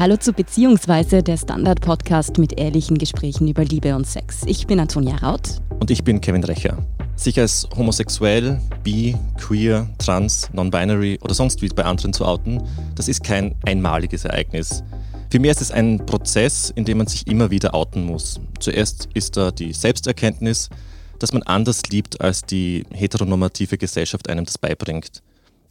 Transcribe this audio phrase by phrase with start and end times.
[0.00, 4.44] Hallo zu Beziehungsweise, der Standard-Podcast mit ehrlichen Gesprächen über Liebe und Sex.
[4.46, 5.60] Ich bin Antonia Raut.
[5.78, 6.78] Und ich bin Kevin Recher.
[7.16, 12.62] Sich als homosexuell, bi, queer, trans, non-binary oder sonst wie bei anderen zu outen,
[12.94, 14.82] das ist kein einmaliges Ereignis.
[15.28, 18.40] Vielmehr ist es ein Prozess, in dem man sich immer wieder outen muss.
[18.58, 20.70] Zuerst ist da die Selbsterkenntnis,
[21.18, 25.22] dass man anders liebt, als die heteronormative Gesellschaft einem das beibringt.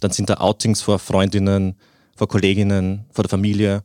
[0.01, 1.73] Dann sind da Outings vor Freundinnen,
[2.15, 3.81] vor Kolleginnen, vor der Familie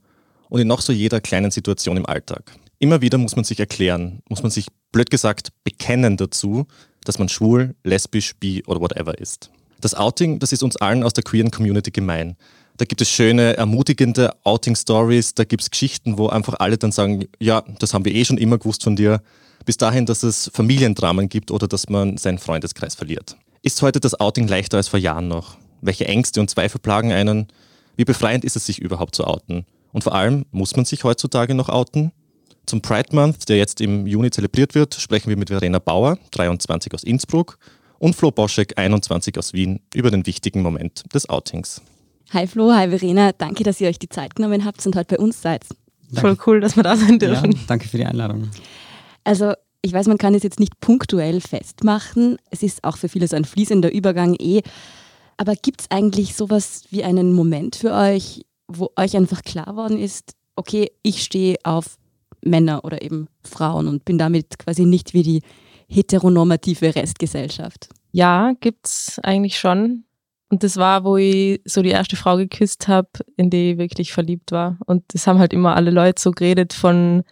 [0.54, 2.52] und in noch so jeder kleinen Situation im Alltag.
[2.78, 6.68] Immer wieder muss man sich erklären, muss man sich blöd gesagt bekennen dazu,
[7.02, 9.50] dass man schwul, lesbisch, bi oder whatever ist.
[9.80, 12.36] Das Outing, das ist uns allen aus der queeren Community gemein.
[12.76, 17.24] Da gibt es schöne, ermutigende Outing-Stories, da gibt es Geschichten, wo einfach alle dann sagen,
[17.40, 19.22] ja, das haben wir eh schon immer gewusst von dir,
[19.64, 23.36] bis dahin, dass es Familiendramen gibt oder dass man seinen Freundeskreis verliert.
[23.62, 25.56] Ist heute das Outing leichter als vor Jahren noch?
[25.80, 27.48] Welche Ängste und Zweifel plagen einen?
[27.96, 29.66] Wie befreiend ist es, sich überhaupt zu outen?
[29.94, 32.10] Und vor allem, muss man sich heutzutage noch outen?
[32.66, 36.92] Zum Pride Month, der jetzt im Juni zelebriert wird, sprechen wir mit Verena Bauer, 23
[36.92, 37.58] aus Innsbruck,
[38.00, 41.80] und Flo Boschek, 21 aus Wien, über den wichtigen Moment des Outings.
[42.32, 45.22] Hi Flo, hi Verena, danke, dass ihr euch die Zeit genommen habt und heute bei
[45.22, 45.64] uns seid.
[46.10, 46.20] Danke.
[46.20, 47.52] Voll cool, dass wir da sein dürfen.
[47.52, 48.50] Ja, danke für die Einladung.
[49.22, 52.38] Also ich weiß, man kann es jetzt nicht punktuell festmachen.
[52.50, 54.62] Es ist auch für viele so ein fließender Übergang eh.
[55.36, 59.98] Aber gibt es eigentlich sowas wie einen Moment für euch, wo euch einfach klar worden
[59.98, 61.96] ist, okay, ich stehe auf
[62.44, 65.42] Männer oder eben Frauen und bin damit quasi nicht wie die
[65.88, 67.88] heteronormative Restgesellschaft?
[68.12, 70.04] Ja, gibt's eigentlich schon.
[70.50, 74.12] Und das war, wo ich so die erste Frau geküsst habe, in die ich wirklich
[74.12, 74.78] verliebt war.
[74.86, 77.24] Und das haben halt immer alle Leute so geredet von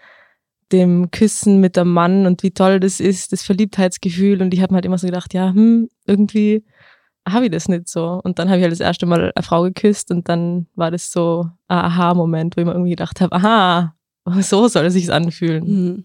[0.73, 4.41] dem Küssen mit dem Mann und wie toll das ist, das Verliebtheitsgefühl.
[4.41, 6.65] Und ich habe halt immer so gedacht, ja, hm, irgendwie
[7.29, 8.21] habe ich das nicht so.
[8.23, 11.13] Und dann habe ich halt das erste Mal eine Frau geküsst und dann war das
[11.13, 13.95] so ein Aha-Moment, wo ich mir irgendwie gedacht habe, aha,
[14.41, 15.65] so soll es sich anfühlen.
[15.65, 16.05] Mhm.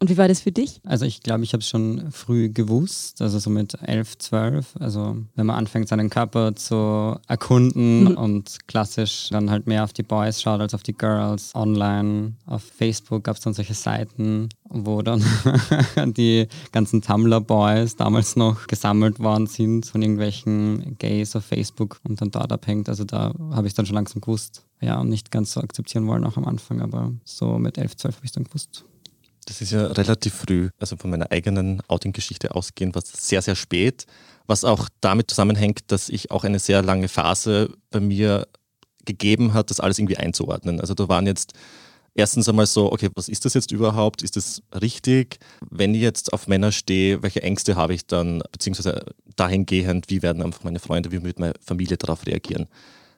[0.00, 0.80] Und wie war das für dich?
[0.84, 4.76] Also ich glaube, ich habe es schon früh gewusst, also so mit 11, 12.
[4.78, 8.16] Also wenn man anfängt, seinen Körper zu erkunden mhm.
[8.16, 11.54] und klassisch dann halt mehr auf die Boys schaut als auf die Girls.
[11.54, 15.24] Online, auf Facebook gab es dann solche Seiten, wo dann
[16.16, 22.30] die ganzen Tumblr-Boys damals noch gesammelt worden sind von irgendwelchen Gays auf Facebook und dann
[22.30, 22.88] dort abhängt.
[22.88, 24.64] Also da habe ich dann schon langsam gewusst.
[24.80, 28.16] Ja, und nicht ganz so akzeptieren wollen auch am Anfang, aber so mit 11, 12
[28.16, 28.84] habe ich dann gewusst.
[29.48, 34.04] Das ist ja relativ früh, also von meiner eigenen Outing-Geschichte ausgehend, was sehr, sehr spät,
[34.46, 38.46] was auch damit zusammenhängt, dass ich auch eine sehr lange Phase bei mir
[39.06, 40.82] gegeben hat, das alles irgendwie einzuordnen.
[40.82, 41.54] Also da waren jetzt
[42.14, 44.20] erstens einmal so, okay, was ist das jetzt überhaupt?
[44.20, 45.38] Ist das richtig?
[45.70, 49.02] Wenn ich jetzt auf Männer stehe, welche Ängste habe ich dann, beziehungsweise
[49.36, 52.66] dahingehend, wie werden einfach meine Freunde, wie wird meine Familie darauf reagieren?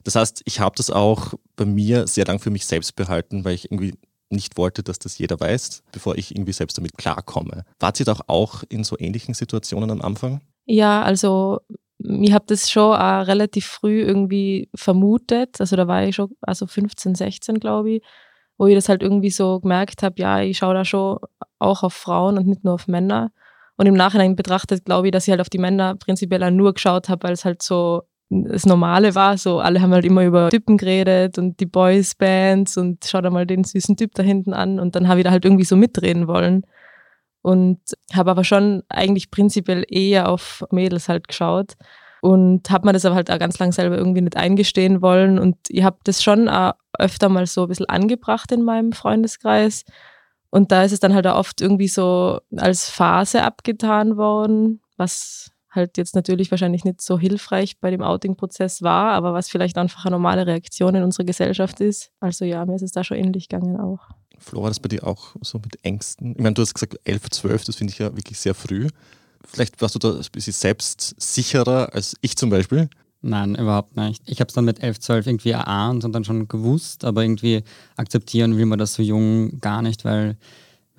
[0.04, 3.54] Das heißt, ich habe das auch bei mir sehr lang für mich selbst behalten, weil
[3.54, 3.94] ich irgendwie
[4.30, 7.64] nicht wollte, dass das jeder weiß, bevor ich irgendwie selbst damit klarkomme.
[7.78, 10.40] Wart ihr doch auch in so ähnlichen Situationen am Anfang?
[10.66, 11.60] Ja, also
[11.98, 15.60] ich habe das schon auch relativ früh irgendwie vermutet.
[15.60, 18.02] Also da war ich schon, also 15, 16 glaube ich,
[18.56, 21.18] wo ich das halt irgendwie so gemerkt habe, ja, ich schaue da schon
[21.58, 23.32] auch auf Frauen und nicht nur auf Männer.
[23.76, 27.08] Und im Nachhinein betrachtet glaube ich, dass ich halt auf die Männer prinzipiell nur geschaut
[27.08, 29.36] habe, weil es halt so das Normale war.
[29.36, 33.46] So, alle haben halt immer über Typen geredet und die Boys-Bands und schau da mal
[33.46, 34.78] den süßen Typ da hinten an.
[34.78, 36.64] Und dann habe ich da halt irgendwie so mitreden wollen.
[37.42, 37.80] Und
[38.12, 41.74] habe aber schon eigentlich prinzipiell eher auf Mädels halt geschaut.
[42.22, 45.38] Und habe mir das aber halt auch ganz lang selber irgendwie nicht eingestehen wollen.
[45.38, 49.84] Und ich habe das schon auch öfter mal so ein bisschen angebracht in meinem Freundeskreis.
[50.50, 55.49] Und da ist es dann halt auch oft irgendwie so als Phase abgetan worden, was
[55.70, 60.04] halt jetzt natürlich wahrscheinlich nicht so hilfreich bei dem Outing-Prozess war, aber was vielleicht einfach
[60.04, 62.10] eine normale Reaktion in unserer Gesellschaft ist.
[62.20, 64.00] Also ja, mir ist es da schon ähnlich gegangen auch.
[64.38, 66.32] Flo, war das bei dir auch so mit Ängsten?
[66.32, 68.88] Ich meine, du hast gesagt 11, 12, das finde ich ja wirklich sehr früh.
[69.46, 72.88] Vielleicht warst du da ein bisschen selbstsicherer als ich zum Beispiel.
[73.22, 74.22] Nein, überhaupt nicht.
[74.26, 77.62] Ich habe es dann mit 11, 12 irgendwie erahnt und dann schon gewusst, aber irgendwie
[77.96, 80.36] akzeptieren will man das so jung gar nicht, weil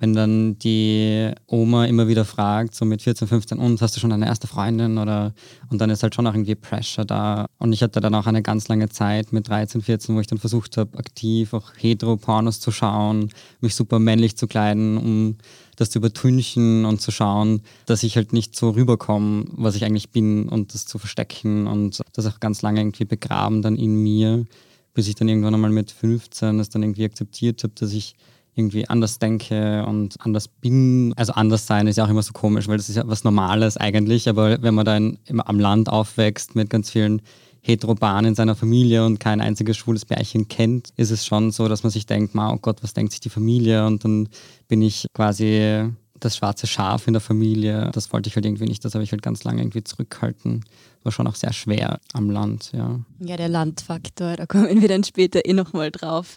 [0.02, 4.10] wenn dann die Oma immer wieder fragt, so mit 14, 15, und hast du schon
[4.10, 5.32] eine erste Freundin oder
[5.70, 7.46] und dann ist halt schon auch irgendwie Pressure da.
[7.58, 10.38] Und ich hatte dann auch eine ganz lange Zeit mit 13, 14, wo ich dann
[10.40, 13.28] versucht habe, aktiv auch Hetero-Pornos zu schauen,
[13.60, 15.36] mich super männlich zu kleiden, um
[15.76, 20.10] das zu übertünchen und zu schauen, dass ich halt nicht so rüberkomme, was ich eigentlich
[20.10, 24.46] bin und das zu verstecken und das auch ganz lange irgendwie begraben dann in mir,
[24.94, 28.16] bis ich dann irgendwann einmal mit 15 das dann irgendwie akzeptiert habe, dass ich
[28.54, 31.14] irgendwie anders denke und anders bin.
[31.16, 33.76] Also anders sein ist ja auch immer so komisch, weil das ist ja was Normales
[33.76, 37.22] eigentlich, aber wenn man dann am Land aufwächst mit ganz vielen
[37.62, 41.82] heteroban in seiner Familie und kein einziges schwules Pärchen kennt, ist es schon so, dass
[41.84, 43.86] man sich denkt, oh Gott, was denkt sich die Familie?
[43.86, 44.28] Und dann
[44.68, 45.88] bin ich quasi
[46.18, 47.90] das schwarze Schaf in der Familie.
[47.92, 50.64] Das wollte ich halt irgendwie nicht, das habe ich halt ganz lange irgendwie zurückhalten.
[51.04, 53.00] War schon auch sehr schwer am Land, ja.
[53.18, 56.36] Ja, der Landfaktor, da kommen wir dann später eh nochmal drauf.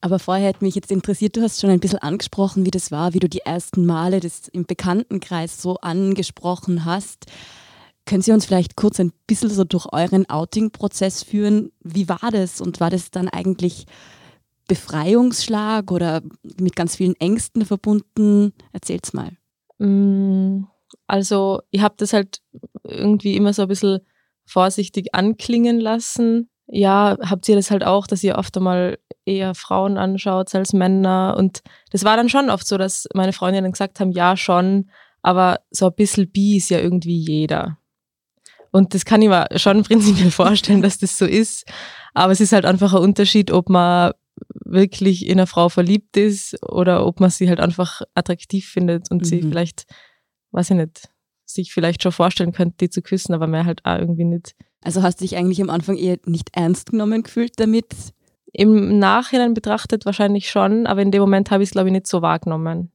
[0.00, 3.14] Aber vorher hätte mich jetzt interessiert, du hast schon ein bisschen angesprochen, wie das war,
[3.14, 7.26] wie du die ersten Male das im Bekanntenkreis so angesprochen hast.
[8.06, 11.72] Können Sie uns vielleicht kurz ein bisschen so durch euren Outing-Prozess führen?
[11.82, 13.86] Wie war das und war das dann eigentlich
[14.68, 16.22] Befreiungsschlag oder
[16.60, 18.52] mit ganz vielen Ängsten verbunden?
[18.72, 19.32] Erzähl's mal.
[19.78, 20.64] Mm,
[21.06, 22.40] also, ich habe das halt
[22.84, 24.00] irgendwie immer so ein bisschen
[24.46, 26.50] vorsichtig anklingen lassen.
[26.66, 31.34] Ja, habt ihr das halt auch, dass ihr oft einmal eher Frauen anschaut als Männer?
[31.38, 34.90] Und das war dann schon oft so, dass meine Freundinnen gesagt haben, ja, schon,
[35.22, 37.78] aber so ein bisschen bi ist ja irgendwie jeder.
[38.70, 41.64] Und das kann ich mir schon prinzipiell vorstellen, dass das so ist.
[42.12, 44.12] Aber es ist halt einfach ein Unterschied, ob man
[44.64, 49.22] wirklich in eine Frau verliebt ist oder ob man sie halt einfach attraktiv findet und
[49.22, 49.24] mhm.
[49.24, 49.84] sie vielleicht,
[50.54, 51.08] weiß ich nicht,
[51.44, 54.54] sich vielleicht schon vorstellen könnte, die zu küssen, aber mehr halt auch irgendwie nicht.
[54.82, 57.86] Also hast du dich eigentlich am Anfang eher nicht ernst genommen gefühlt damit?
[58.52, 62.06] Im Nachhinein betrachtet wahrscheinlich schon, aber in dem Moment habe ich es, glaube ich, nicht
[62.06, 62.92] so wahrgenommen.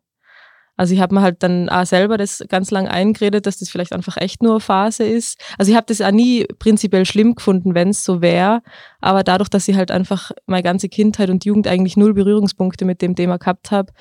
[0.78, 3.92] Also ich habe mir halt dann auch selber das ganz lang eingeredet, dass das vielleicht
[3.92, 5.38] einfach echt nur Phase ist.
[5.58, 8.62] Also ich habe das auch nie prinzipiell schlimm gefunden, wenn es so wäre.
[9.02, 13.02] Aber dadurch, dass ich halt einfach meine ganze Kindheit und Jugend eigentlich null Berührungspunkte mit
[13.02, 13.92] dem Thema gehabt habe,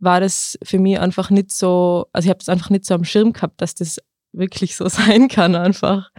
[0.00, 3.04] war das für mich einfach nicht so, also ich habe das einfach nicht so am
[3.04, 3.98] Schirm gehabt, dass das
[4.32, 6.10] wirklich so sein kann einfach.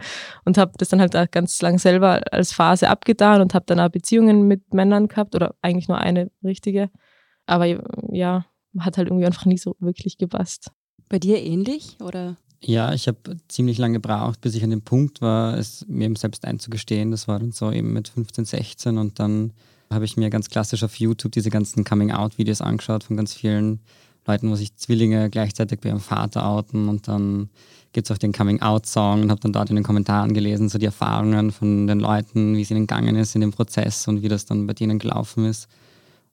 [0.44, 3.80] Und habe das dann halt auch ganz lang selber als Phase abgetan und habe dann
[3.80, 6.90] auch Beziehungen mit Männern gehabt oder eigentlich nur eine richtige.
[7.46, 8.46] Aber ja,
[8.78, 10.70] hat halt irgendwie einfach nie so wirklich gepasst.
[11.08, 12.36] Bei dir ähnlich oder?
[12.60, 16.16] Ja, ich habe ziemlich lange gebraucht, bis ich an dem Punkt war, es mir eben
[16.16, 17.10] selbst einzugestehen.
[17.10, 19.52] Das war dann so eben mit 15, 16 und dann
[19.94, 23.80] habe ich mir ganz klassisch auf YouTube diese ganzen Coming-out-Videos angeschaut von ganz vielen
[24.26, 27.50] Leuten, wo sich Zwillinge gleichzeitig bei ihrem Vater outen und dann
[27.92, 30.86] gibt es auch den Coming-out-Song und habe dann dort in den Kommentaren gelesen, so die
[30.86, 34.46] Erfahrungen von den Leuten, wie es ihnen gegangen ist in dem Prozess und wie das
[34.46, 35.68] dann bei denen gelaufen ist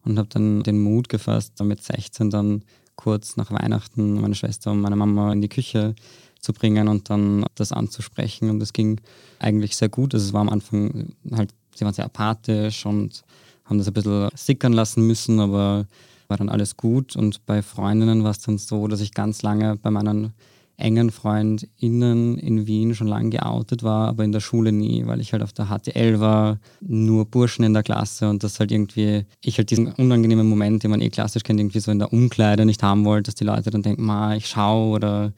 [0.04, 2.64] und habe dann den Mut gefasst, mit 16 dann
[2.96, 5.96] kurz nach Weihnachten meine Schwester und meine Mama in die Küche
[6.40, 8.50] zu bringen und dann das anzusprechen.
[8.50, 9.00] Und das ging
[9.40, 10.14] eigentlich sehr gut.
[10.14, 13.24] Also es war am Anfang halt, sie waren sehr apathisch und
[13.66, 15.86] haben das ein bisschen sickern lassen müssen, aber
[16.28, 17.16] war dann alles gut.
[17.16, 20.34] Und bei Freundinnen war es dann so, dass ich ganz lange bei meinen
[20.78, 25.32] engen FreundInnen in Wien schon lange geoutet war, aber in der Schule nie, weil ich
[25.32, 29.58] halt auf der HTL war, nur Burschen in der Klasse und das halt irgendwie, ich
[29.58, 32.82] halt diesen unangenehmen Moment, den man eh klassisch kennt, irgendwie so in der Umkleide nicht
[32.82, 35.34] haben wollte, dass die Leute dann denken, ma, ich schau oder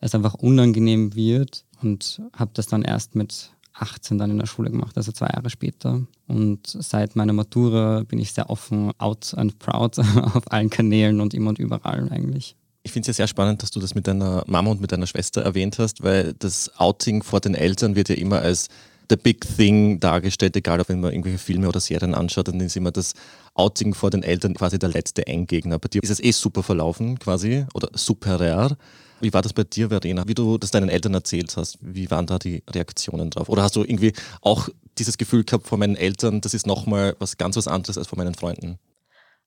[0.00, 3.50] es einfach unangenehm wird und habe das dann erst mit
[3.80, 6.02] 18 dann in der Schule gemacht, also zwei Jahre später.
[6.26, 9.98] Und seit meiner Matura bin ich sehr offen, out and proud
[10.34, 12.56] auf allen Kanälen und immer und überall eigentlich.
[12.82, 15.06] Ich finde es ja sehr spannend, dass du das mit deiner Mama und mit deiner
[15.06, 18.68] Schwester erwähnt hast, weil das Outing vor den Eltern wird ja immer als
[19.10, 22.76] the big thing dargestellt, egal ob wenn man irgendwelche Filme oder Serien anschaut, dann ist
[22.76, 23.14] immer das
[23.54, 25.78] Outing vor den Eltern quasi der letzte Endgegner.
[25.78, 28.76] Bei dir ist es eh super verlaufen quasi oder superer.
[29.20, 30.28] Wie war das bei dir, Verena?
[30.28, 33.48] Wie du das deinen Eltern erzählt hast, wie waren da die Reaktionen drauf?
[33.48, 37.36] Oder hast du irgendwie auch dieses Gefühl gehabt vor meinen Eltern, das ist nochmal was
[37.36, 38.78] ganz was anderes als vor meinen Freunden?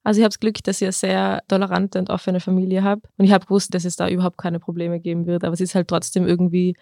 [0.04, 3.02] Also ich habe das Glück, dass ich eine sehr tolerante und offene Familie habe.
[3.18, 5.44] Und ich habe gewusst, dass es da überhaupt keine Probleme geben wird.
[5.44, 6.76] Aber es ist halt trotzdem irgendwie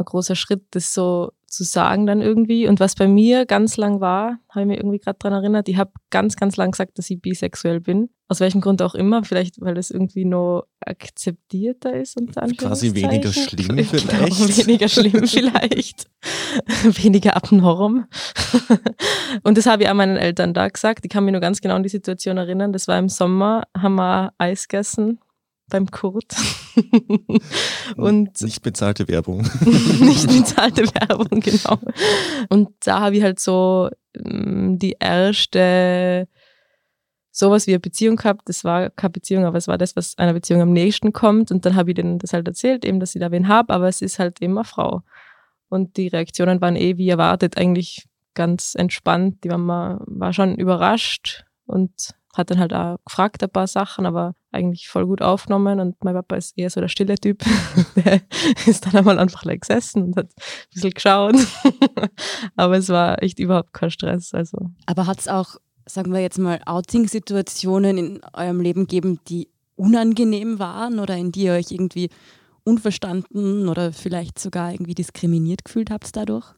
[0.00, 2.66] ein großer Schritt, das so zu sagen dann irgendwie.
[2.66, 5.76] Und was bei mir ganz lang war, habe ich mir irgendwie gerade daran erinnert, ich
[5.76, 8.08] habe ganz, ganz lang gesagt, dass ich bisexuell bin.
[8.28, 9.24] Aus welchem Grund auch immer.
[9.24, 12.16] Vielleicht, weil das irgendwie noch akzeptierter ist.
[12.16, 14.10] Unter Quasi weniger schlimm vielleicht.
[14.10, 16.08] Genau, weniger schlimm vielleicht.
[17.02, 18.06] weniger abnorm.
[19.42, 21.04] und das habe ich auch meinen Eltern da gesagt.
[21.04, 22.72] Ich kann mich nur ganz genau an die Situation erinnern.
[22.72, 25.18] Das war im Sommer, haben wir Eis gegessen
[25.70, 26.34] beim Kurt.
[27.96, 29.38] und nicht bezahlte Werbung.
[30.00, 31.78] nicht bezahlte Werbung, genau.
[32.48, 36.28] Und da habe ich halt so mm, die erste
[37.32, 38.48] sowas wie eine Beziehung gehabt.
[38.48, 41.50] Das war keine Beziehung, aber es war das, was einer Beziehung am nächsten kommt.
[41.50, 43.88] Und dann habe ich denen das halt erzählt, eben, dass ich da wen habe, aber
[43.88, 45.02] es ist halt eine Frau.
[45.68, 49.44] Und die Reaktionen waren eh wie erwartet, eigentlich ganz entspannt.
[49.44, 51.92] Die Mama war schon überrascht und
[52.34, 56.14] hat dann halt auch gefragt ein paar Sachen, aber eigentlich voll gut aufgenommen und mein
[56.14, 57.44] Papa ist eher so der stille Typ.
[57.96, 58.20] der
[58.66, 61.36] ist dann einmal einfach like gesessen und hat ein bisschen geschaut.
[62.56, 64.34] aber es war echt überhaupt kein Stress.
[64.34, 64.70] Also.
[64.86, 70.58] Aber hat es auch, sagen wir jetzt mal, Outing-Situationen in eurem Leben gegeben, die unangenehm
[70.58, 72.10] waren oder in die ihr euch irgendwie
[72.64, 76.54] unverstanden oder vielleicht sogar irgendwie diskriminiert gefühlt habt dadurch?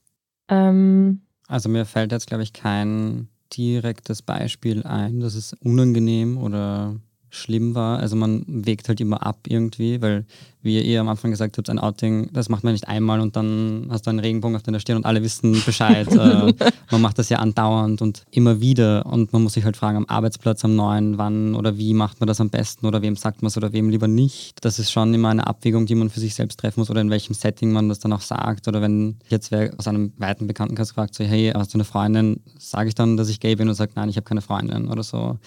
[0.48, 6.96] Ähm, Also mir fällt jetzt, glaube ich, kein direktes Beispiel ein, das ist unangenehm oder
[7.32, 7.98] schlimm war.
[7.98, 10.26] Also man wägt halt immer ab irgendwie, weil,
[10.60, 13.86] wie ihr am Anfang gesagt habt, ein Outing, das macht man nicht einmal und dann
[13.90, 16.06] hast du einen Regenbogen auf deiner Stirn und alle wissen Bescheid.
[16.12, 16.52] äh,
[16.90, 20.06] man macht das ja andauernd und immer wieder und man muss sich halt fragen, am
[20.06, 23.48] Arbeitsplatz, am neuen, wann oder wie macht man das am besten oder wem sagt man
[23.48, 24.62] es oder wem lieber nicht.
[24.62, 27.08] Das ist schon immer eine Abwägung, die man für sich selbst treffen muss oder in
[27.08, 30.92] welchem Setting man das dann auch sagt oder wenn jetzt wer aus einem weiten Bekanntenkreis
[30.92, 33.74] fragt, so hey, hast du eine Freundin, sage ich dann, dass ich gay bin und
[33.74, 35.38] sage, nein, ich habe keine Freundin oder so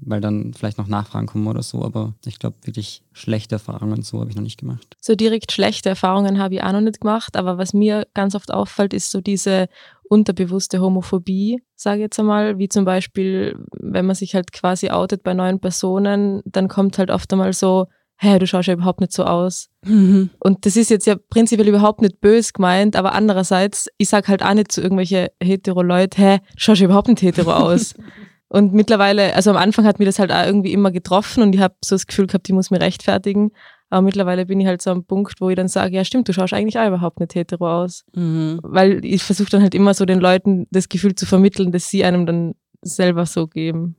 [0.00, 1.84] weil dann vielleicht noch Nachfragen kommen oder so.
[1.84, 4.96] Aber ich glaube, wirklich schlechte Erfahrungen so habe ich noch nicht gemacht.
[5.00, 7.36] So direkt schlechte Erfahrungen habe ich auch noch nicht gemacht.
[7.36, 9.68] Aber was mir ganz oft auffällt, ist so diese
[10.08, 15.22] unterbewusste Homophobie, sage ich jetzt einmal, wie zum Beispiel, wenn man sich halt quasi outet
[15.22, 19.12] bei neuen Personen, dann kommt halt oft einmal so, hä, du schaust ja überhaupt nicht
[19.12, 19.68] so aus.
[19.86, 20.30] Mhm.
[20.40, 24.42] Und das ist jetzt ja prinzipiell überhaupt nicht bös gemeint, aber andererseits, ich sag halt
[24.42, 27.94] auch nicht zu irgendwelche hetero-Leute, hä, du schaust ja überhaupt nicht hetero aus.
[28.52, 31.60] Und mittlerweile, also am Anfang hat mir das halt auch irgendwie immer getroffen und ich
[31.60, 33.52] habe so das Gefühl gehabt, ich muss mich rechtfertigen.
[33.90, 36.32] Aber mittlerweile bin ich halt so am Punkt, wo ich dann sage, ja stimmt, du
[36.32, 38.04] schaust eigentlich auch überhaupt nicht hetero aus.
[38.12, 38.58] Mhm.
[38.64, 42.04] Weil ich versuche dann halt immer so den Leuten das Gefühl zu vermitteln, dass sie
[42.04, 43.94] einem dann selber so geben.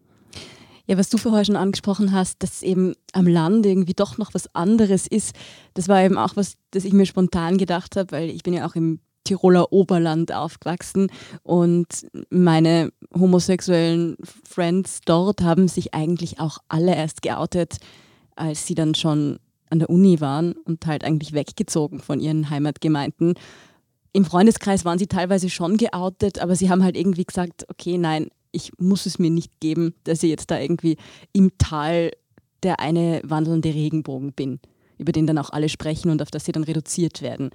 [0.85, 4.53] Ja, was du vorher schon angesprochen hast, dass eben am Land irgendwie doch noch was
[4.53, 5.33] anderes ist,
[5.75, 8.67] das war eben auch was, das ich mir spontan gedacht habe, weil ich bin ja
[8.67, 11.11] auch im Tiroler Oberland aufgewachsen
[11.43, 11.87] und
[12.29, 17.77] meine homosexuellen Friends dort haben sich eigentlich auch alle erst geoutet,
[18.35, 23.35] als sie dann schon an der Uni waren und halt eigentlich weggezogen von ihren Heimatgemeinden.
[24.13, 28.27] Im Freundeskreis waren sie teilweise schon geoutet, aber sie haben halt irgendwie gesagt, okay, nein,
[28.51, 30.97] ich muss es mir nicht geben, dass ich jetzt da irgendwie
[31.31, 32.11] im Tal
[32.63, 34.59] der eine wandelnde Regenbogen bin,
[34.97, 37.49] über den dann auch alle sprechen und auf das sie dann reduziert werden.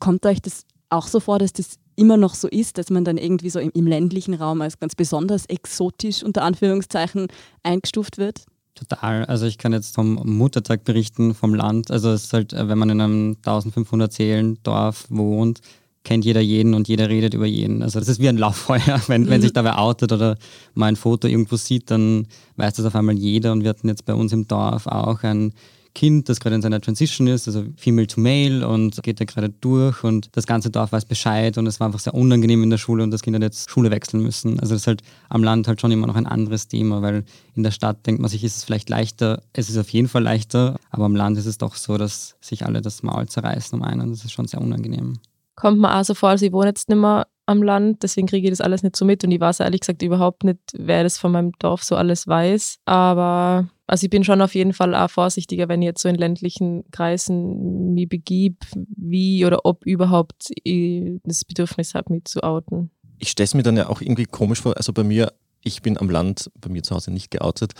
[0.00, 3.16] Kommt euch das auch so vor, dass das immer noch so ist, dass man dann
[3.16, 7.28] irgendwie so im, im ländlichen Raum als ganz besonders exotisch unter Anführungszeichen
[7.62, 8.44] eingestuft wird?
[8.74, 9.24] Total.
[9.24, 11.90] Also ich kann jetzt vom Muttertag berichten, vom Land.
[11.90, 15.60] Also es ist halt, äh, wenn man in einem 1500 Seelen Dorf wohnt,
[16.04, 17.82] kennt jeder jeden und jeder redet über jeden.
[17.82, 19.00] Also das ist wie ein Lauffeuer.
[19.08, 19.28] Wenn, mhm.
[19.30, 20.36] wenn sich da wer outet oder
[20.74, 23.52] mal ein Foto irgendwo sieht, dann weiß das auf einmal jeder.
[23.52, 25.52] Und wir hatten jetzt bei uns im Dorf auch ein
[25.96, 29.48] Kind, das gerade in seiner Transition ist, also Female to Male und geht da gerade
[29.48, 32.76] durch und das ganze Dorf weiß Bescheid und es war einfach sehr unangenehm in der
[32.76, 34.60] Schule und das Kind hat jetzt Schule wechseln müssen.
[34.60, 37.24] Also das ist halt am Land halt schon immer noch ein anderes Thema, weil
[37.54, 40.22] in der Stadt denkt man sich, ist es vielleicht leichter, es ist auf jeden Fall
[40.22, 43.82] leichter, aber am Land ist es doch so, dass sich alle das Maul zerreißen um
[43.82, 44.10] einen.
[44.10, 45.14] Das ist schon sehr unangenehm.
[45.54, 48.52] Kommt man auch so vor, also ich jetzt nicht mehr am Land, deswegen kriege ich
[48.52, 51.32] das alles nicht so mit und ich weiß ehrlich gesagt überhaupt nicht, wer das von
[51.32, 52.78] meinem Dorf so alles weiß.
[52.84, 56.16] Aber also ich bin schon auf jeden Fall auch vorsichtiger, wenn ich jetzt so in
[56.16, 58.64] ländlichen Kreisen mich begib,
[58.96, 62.90] wie oder ob überhaupt ich das Bedürfnis habe, mich zu outen.
[63.18, 64.76] Ich stelle es mir dann ja auch irgendwie komisch vor.
[64.76, 67.72] Also bei mir, ich bin am Land, bei mir zu Hause nicht geoutet.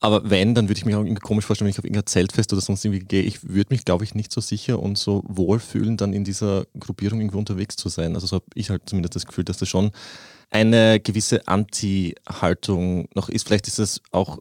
[0.00, 2.52] Aber wenn, dann würde ich mich auch irgendwie komisch vorstellen, wenn ich auf irgendein Zeltfest
[2.52, 3.22] oder sonst irgendwie gehe.
[3.22, 7.20] Ich würde mich, glaube ich, nicht so sicher und so wohlfühlen, dann in dieser Gruppierung
[7.20, 8.14] irgendwo unterwegs zu sein.
[8.14, 9.90] Also so habe ich halt zumindest das Gefühl, dass das schon
[10.50, 13.46] eine gewisse Anti-Haltung noch ist.
[13.46, 14.38] Vielleicht ist es auch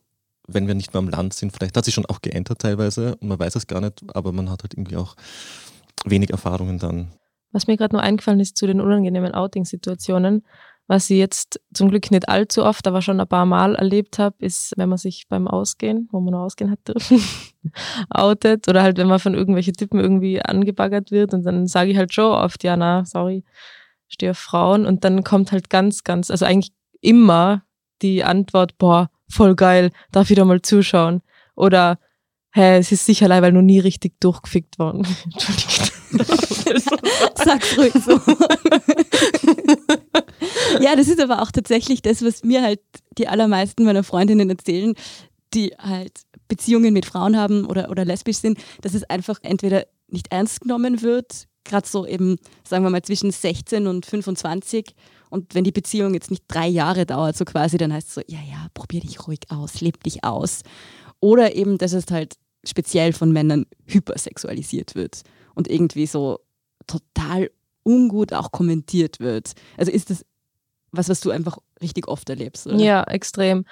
[0.47, 3.27] wenn wir nicht mehr am Land sind, vielleicht hat sich schon auch geändert teilweise und
[3.27, 5.15] man weiß es gar nicht, aber man hat halt irgendwie auch
[6.05, 7.11] wenig Erfahrungen dann.
[7.51, 10.45] Was mir gerade nur eingefallen ist zu den unangenehmen Outing-Situationen,
[10.87, 14.35] was ich jetzt zum Glück nicht allzu oft, aber schon ein paar Mal erlebt habe,
[14.39, 17.21] ist, wenn man sich beim Ausgehen, wo man noch ausgehen hat dürfen,
[18.09, 21.97] outet oder halt, wenn man von irgendwelchen Typen irgendwie angebaggert wird und dann sage ich
[21.97, 23.43] halt schon oft, ja, na, sorry,
[24.07, 27.63] stehe auf Frauen und dann kommt halt ganz, ganz, also eigentlich immer
[28.01, 31.21] die Antwort, boah, voll geil, darf ich da mal zuschauen?
[31.55, 31.99] Oder,
[32.53, 35.05] hä, es ist sicher weil noch nie richtig durchgefickt worden.
[35.25, 35.87] Entschuldigung.
[37.35, 38.19] Sag's ruhig so.
[40.79, 42.81] Ja, das ist aber auch tatsächlich das, was mir halt
[43.17, 44.93] die allermeisten meiner Freundinnen erzählen,
[45.53, 50.31] die halt Beziehungen mit Frauen haben oder, oder lesbisch sind, dass es einfach entweder nicht
[50.31, 54.93] ernst genommen wird, gerade so eben, sagen wir mal, zwischen 16 und 25
[55.29, 58.21] und wenn die Beziehung jetzt nicht drei Jahre dauert, so quasi, dann heißt es so,
[58.27, 60.61] ja, ja, probier dich ruhig aus, leb dich aus.
[61.19, 65.23] Oder eben, dass es halt speziell von Männern hypersexualisiert wird
[65.55, 66.39] und irgendwie so
[66.85, 67.49] total
[67.83, 69.53] ungut auch kommentiert wird.
[69.77, 70.25] Also ist das
[70.91, 72.77] was, was du einfach richtig oft erlebst, oder?
[72.77, 73.65] Ja, extrem.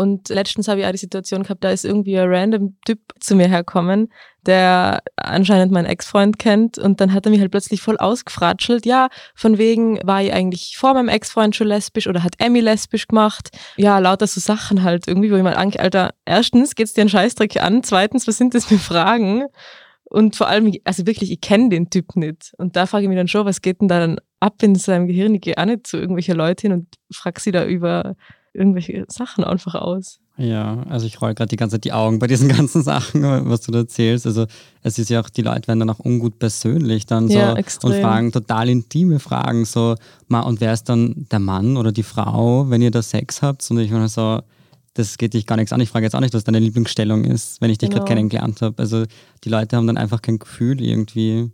[0.00, 3.34] Und letztens habe ich auch die Situation gehabt, da ist irgendwie ein random Typ zu
[3.34, 4.10] mir herkommen,
[4.46, 6.78] der anscheinend meinen Ex-Freund kennt.
[6.78, 8.86] Und dann hat er mich halt plötzlich voll ausgefratschelt.
[8.86, 13.08] Ja, von wegen war ich eigentlich vor meinem Ex-Freund schon lesbisch oder hat Emmy lesbisch
[13.08, 13.50] gemacht.
[13.76, 17.10] Ja, lauter so Sachen halt irgendwie, wo ich mal anke, Alter, erstens geht's dir einen
[17.10, 17.82] Scheißdreck an.
[17.82, 19.44] Zweitens, was sind das für Fragen?
[20.04, 22.52] Und vor allem, also wirklich, ich kenne den Typ nicht.
[22.56, 25.06] Und da frage ich mich dann schon, was geht denn da dann ab in seinem
[25.06, 25.34] Gehirn.
[25.34, 28.16] Ich gehe auch nicht zu irgendwelchen Leuten hin und frage sie da über
[28.52, 30.18] irgendwelche Sachen einfach aus.
[30.36, 33.60] Ja, also ich roll gerade die ganze Zeit die Augen bei diesen ganzen Sachen, was
[33.60, 34.26] du da erzählst.
[34.26, 34.46] Also
[34.82, 37.56] es ist ja auch, die Leute werden dann auch ungut persönlich dann so Ja, und
[37.58, 38.00] extrem.
[38.00, 39.94] fragen total intime Fragen, so,
[40.28, 43.70] ma, und wer ist dann der Mann oder die Frau, wenn ihr da Sex habt?
[43.70, 44.40] Und ich meine so,
[44.94, 45.80] das geht dich gar nichts an.
[45.80, 48.00] Ich frage jetzt auch nicht, was deine Lieblingsstellung ist, wenn ich dich Genau.
[48.04, 48.78] gerade kennengelernt habe.
[48.78, 49.04] Also
[49.44, 51.50] die Leute haben dann einfach kein Gefühl irgendwie,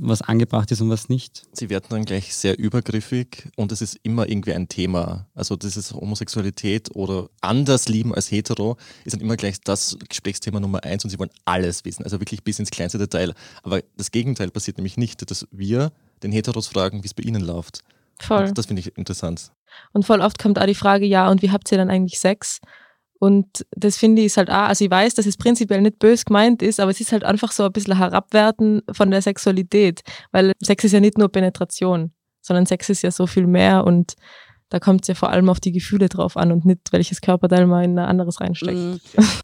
[0.00, 1.44] was angebracht ist und was nicht.
[1.52, 5.26] Sie werden dann gleich sehr übergriffig und es ist immer irgendwie ein Thema.
[5.34, 10.82] Also dieses Homosexualität oder anders lieben als hetero ist dann immer gleich das Gesprächsthema Nummer
[10.84, 13.34] eins und sie wollen alles wissen, also wirklich bis ins kleinste Detail.
[13.62, 15.92] Aber das Gegenteil passiert nämlich nicht, dass wir
[16.22, 17.82] den Heteros fragen, wie es bei ihnen läuft.
[18.20, 18.44] Voll.
[18.44, 19.52] Und das finde ich interessant.
[19.92, 22.60] Und voll oft kommt auch die Frage, ja, und wie habt ihr dann eigentlich Sex?
[23.20, 26.24] Und das finde ich ist halt auch, also ich weiß, dass es prinzipiell nicht bös
[26.24, 30.00] gemeint ist, aber es ist halt einfach so ein bisschen herabwerten von der Sexualität,
[30.32, 34.14] weil Sex ist ja nicht nur Penetration, sondern Sex ist ja so viel mehr und
[34.70, 37.66] da kommt es ja vor allem auf die Gefühle drauf an und nicht, welches Körperteil
[37.66, 38.78] man in ein anderes reinsteckt.
[38.78, 38.94] Mm.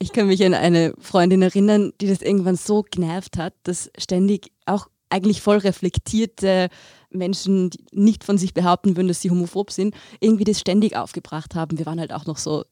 [0.01, 4.53] Ich kann mich an eine Freundin erinnern, die das irgendwann so genervt hat, dass ständig
[4.65, 6.69] auch eigentlich voll reflektierte
[7.11, 11.55] Menschen, die nicht von sich behaupten würden, dass sie homophob sind, irgendwie das ständig aufgebracht
[11.55, 11.79] haben.
[11.79, 12.65] Wir waren halt auch noch so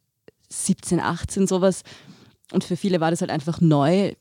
[0.54, 1.82] 17, 18, sowas.
[2.52, 4.14] Und für viele war das halt einfach neu.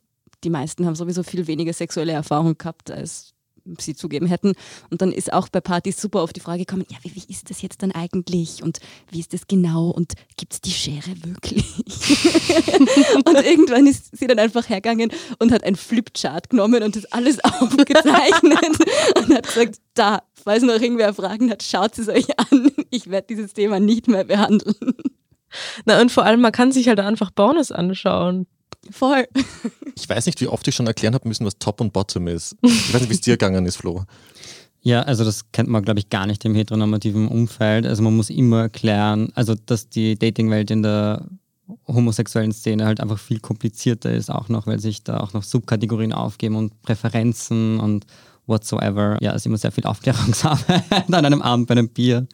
[0.44, 3.34] Die meisten haben sowieso viel weniger sexuelle Erfahrung gehabt, als
[3.80, 4.54] sie zugeben hätten.
[4.90, 7.50] Und dann ist auch bei Partys super auf die Frage gekommen, ja, wie, wie ist
[7.50, 8.80] das jetzt dann eigentlich und
[9.12, 11.66] wie ist das genau und gibt es die Schere wirklich?
[13.26, 17.40] und irgendwann ist sie dann einfach hergegangen und hat ein Flipchart genommen und das alles
[17.44, 18.78] aufgezeichnet
[19.18, 22.72] und hat gesagt, da, falls noch irgendwer Fragen hat, schaut es euch an.
[22.90, 24.76] Ich werde dieses Thema nicht mehr behandeln.
[25.86, 28.48] Na, und vor allem, man kann sich halt einfach Bonus anschauen.
[28.92, 29.28] Voll.
[29.96, 32.56] Ich weiß nicht, wie oft ich schon erklären habe müssen, was Top und Bottom ist.
[32.64, 34.06] Ich weiß nicht, wie es dir gegangen ist, Flo.
[34.82, 37.86] Ja, also das kennt man, glaube ich, gar nicht im heteronormativen Umfeld.
[37.86, 41.28] Also man muss immer erklären, also dass die Datingwelt in der
[41.88, 46.12] homosexuellen Szene halt einfach viel komplizierter ist, auch noch, weil sich da auch noch Subkategorien
[46.12, 48.06] aufgeben und Präferenzen und
[48.46, 49.18] whatsoever.
[49.22, 52.28] Ja, ist immer sehr viel Aufklärungsarbeit an einem Abend bei einem Bier,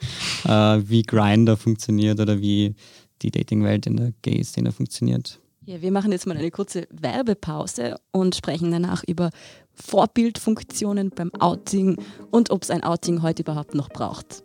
[0.46, 0.50] äh,
[0.84, 2.74] wie Grindr funktioniert oder wie
[3.22, 5.40] die Datingwelt in der Gay-Szene funktioniert.
[5.66, 9.30] Ja, wir machen jetzt mal eine kurze Werbepause und sprechen danach über
[9.74, 11.98] Vorbildfunktionen beim Outing
[12.32, 14.44] und ob es ein Outing heute überhaupt noch braucht.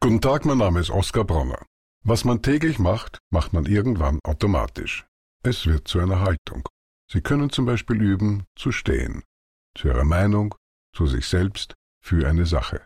[0.00, 1.64] Guten Tag, mein Name ist Oskar Bronner.
[2.04, 5.06] Was man täglich macht, macht man irgendwann automatisch.
[5.44, 6.68] Es wird zu einer Haltung.
[7.10, 9.22] Sie können zum Beispiel üben, zu stehen.
[9.74, 10.54] Zu Ihrer Meinung,
[10.94, 12.82] zu sich selbst, für eine Sache.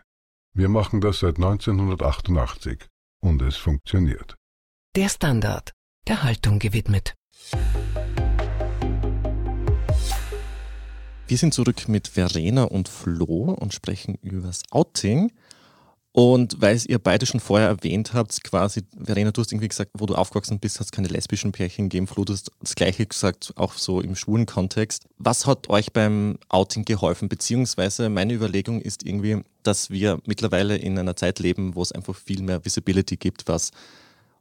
[0.57, 2.79] Wir machen das seit 1988
[3.21, 4.37] und es funktioniert.
[4.95, 5.73] Der Standard,
[6.07, 7.13] der Haltung gewidmet.
[11.27, 15.31] Wir sind zurück mit Verena und Flo und sprechen über das Outing.
[16.17, 20.07] Und weil ihr beide schon vorher erwähnt habt, quasi, Verena, du hast irgendwie gesagt, wo
[20.07, 22.07] du aufgewachsen bist, hast keine lesbischen Pärchen gegeben.
[22.07, 25.03] Flo, du hast das Gleiche gesagt, auch so im schwulen Kontext.
[25.19, 27.29] Was hat euch beim Outing geholfen?
[27.29, 32.15] Beziehungsweise meine Überlegung ist irgendwie, dass wir mittlerweile in einer Zeit leben, wo es einfach
[32.15, 33.69] viel mehr Visibility gibt, was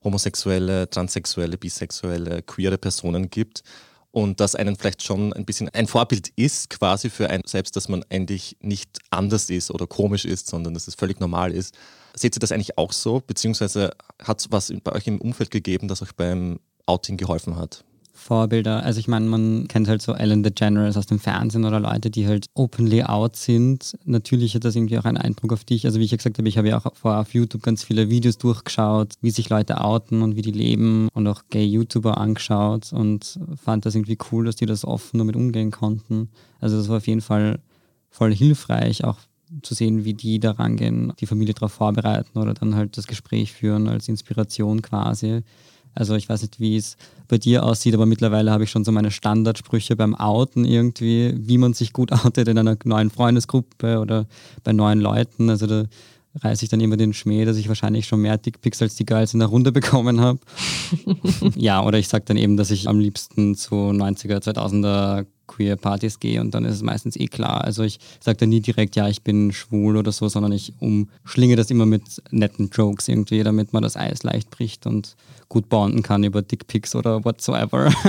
[0.03, 3.63] homosexuelle, transsexuelle, bisexuelle, queere Personen gibt
[4.17, 7.91] und das einen vielleicht schon ein bisschen ein Vorbild ist, quasi für einen selbst, dass
[7.91, 11.75] man eigentlich nicht anders ist oder komisch ist, sondern dass es völlig normal ist.
[12.15, 13.21] Seht ihr das eigentlich auch so?
[13.21, 13.91] Beziehungsweise
[14.23, 17.85] hat es was bei euch im Umfeld gegeben, das euch beim Outing geholfen hat?
[18.17, 18.83] Vorbilder.
[18.83, 22.27] Also ich meine, man kennt halt so Ellen DeGeneres aus dem Fernsehen oder Leute, die
[22.27, 23.97] halt openly out sind.
[24.05, 25.85] Natürlich hat das irgendwie auch einen Eindruck auf dich.
[25.87, 28.11] Also wie ich ja gesagt habe, ich habe ja auch vorher auf YouTube ganz viele
[28.11, 33.39] Videos durchgeschaut, wie sich Leute outen und wie die leben und auch Gay-YouTuber angeschaut und
[33.63, 36.31] fand das irgendwie cool, dass die das offen damit umgehen konnten.
[36.61, 37.61] Also das war auf jeden Fall
[38.11, 39.19] voll hilfreich, auch
[39.63, 43.53] zu sehen, wie die da rangehen, die Familie darauf vorbereiten oder dann halt das Gespräch
[43.53, 45.43] führen als Inspiration quasi.
[45.97, 48.93] Also ich weiß nicht, wie es bei dir aussieht, aber mittlerweile habe ich schon so
[48.93, 54.27] meine Standardsprüche beim Outen irgendwie, wie man sich gut outet in einer neuen Freundesgruppe oder
[54.63, 55.51] bei neuen Leuten.
[55.51, 55.85] Also da
[56.43, 59.33] reiße ich dann immer den Schmäh, dass ich wahrscheinlich schon mehr Dickpics als die Girls
[59.33, 60.39] in der Runde bekommen habe.
[61.57, 66.21] ja, oder ich sage dann eben, dass ich am liebsten zu 90er, 2000er queer Partys
[66.21, 67.65] gehe und dann ist es meistens eh klar.
[67.65, 71.57] Also ich sage dann nie direkt, ja, ich bin schwul oder so, sondern ich umschlinge
[71.57, 75.17] das immer mit netten Jokes irgendwie, damit man das Eis leicht bricht und
[75.49, 77.93] gut bonden kann über Dickpics oder whatsoever.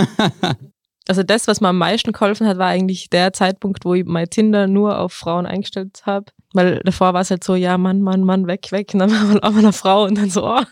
[1.10, 4.30] Also das, was mir am meisten geholfen hat, war eigentlich der Zeitpunkt, wo ich mein
[4.30, 6.26] Tinder nur auf Frauen eingestellt habe.
[6.54, 8.90] Weil davor war es halt so, ja, Mann, Mann, Mann, weg, weg.
[8.94, 10.64] Und dann war man auch mal eine Frau und dann so, oh.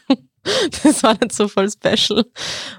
[0.84, 2.26] das war dann so voll special.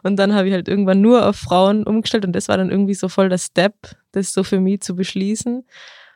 [0.02, 2.94] Und dann habe ich halt irgendwann nur auf Frauen umgestellt und das war dann irgendwie
[2.94, 5.64] so voll der Step, das so für mich zu beschließen.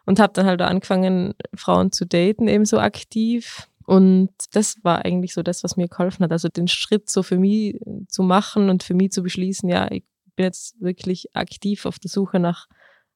[0.07, 3.69] Und habe dann halt angefangen, Frauen zu daten, eben so aktiv.
[3.85, 6.33] Und das war eigentlich so das, was mir geholfen hat.
[6.33, 10.05] Also den Schritt so für mich zu machen und für mich zu beschließen, ja, ich
[10.37, 12.67] bin jetzt wirklich aktiv auf der Suche nach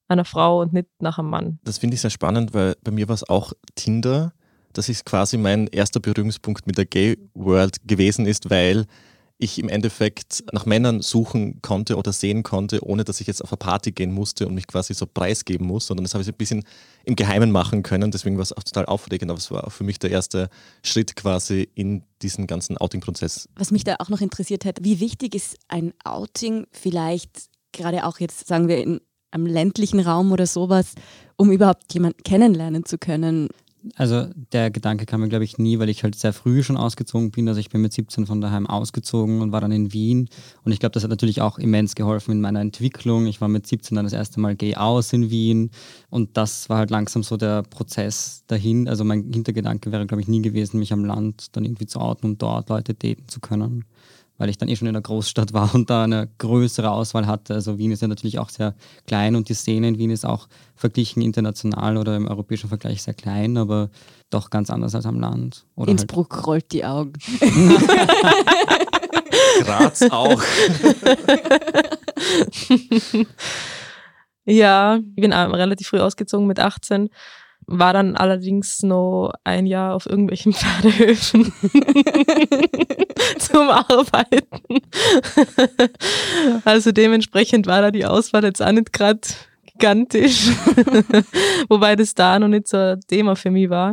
[0.08, 1.58] einer Frau und nicht nach einem Mann.
[1.64, 4.34] Das finde ich sehr spannend, weil bei mir war es auch Tinder.
[4.74, 8.86] Das ist quasi mein erster Berührungspunkt mit der Gay World gewesen ist, weil
[9.38, 13.50] ich im Endeffekt nach Männern suchen konnte oder sehen konnte, ohne dass ich jetzt auf
[13.50, 16.36] eine Party gehen musste und mich quasi so preisgeben muss, sondern das habe ich ein
[16.36, 16.64] bisschen
[17.04, 18.10] im Geheimen machen können.
[18.10, 20.48] Deswegen war es auch total aufregend, aber es war auch für mich der erste
[20.82, 23.48] Schritt quasi in diesen ganzen Outing-Prozess.
[23.56, 28.20] Was mich da auch noch interessiert hat, wie wichtig ist ein Outing vielleicht gerade auch
[28.20, 29.00] jetzt, sagen wir, in
[29.32, 30.94] einem ländlichen Raum oder sowas,
[31.36, 33.48] um überhaupt jemanden kennenlernen zu können?
[33.96, 37.30] Also der Gedanke kam mir, glaube ich, nie, weil ich halt sehr früh schon ausgezogen
[37.30, 37.48] bin.
[37.48, 40.28] Also ich bin mit 17 von daheim ausgezogen und war dann in Wien.
[40.64, 43.26] Und ich glaube, das hat natürlich auch immens geholfen in meiner Entwicklung.
[43.26, 45.70] Ich war mit 17 dann das erste Mal gay aus in Wien.
[46.10, 48.88] Und das war halt langsam so der Prozess dahin.
[48.88, 52.30] Also mein Hintergedanke wäre, glaube ich, nie gewesen, mich am Land dann irgendwie zu outen,
[52.30, 53.84] um dort Leute daten zu können
[54.38, 57.54] weil ich dann eh schon in der Großstadt war und da eine größere Auswahl hatte.
[57.54, 58.74] Also Wien ist ja natürlich auch sehr
[59.06, 63.14] klein und die Szene in Wien ist auch verglichen international oder im europäischen Vergleich sehr
[63.14, 63.90] klein, aber
[64.30, 65.64] doch ganz anders als am Land.
[65.76, 67.12] Oder halt Innsbruck halt rollt die Augen.
[69.60, 70.42] Graz auch.
[74.44, 77.10] ja, ich bin relativ früh ausgezogen mit 18
[77.66, 81.52] war dann allerdings noch ein Jahr auf irgendwelchen Pferdehöfen
[83.38, 84.80] zum Arbeiten.
[86.64, 89.20] also dementsprechend war da die Auswahl jetzt auch nicht gerade
[89.74, 90.48] gigantisch,
[91.68, 93.92] wobei das da noch nicht so ein Thema für mich war.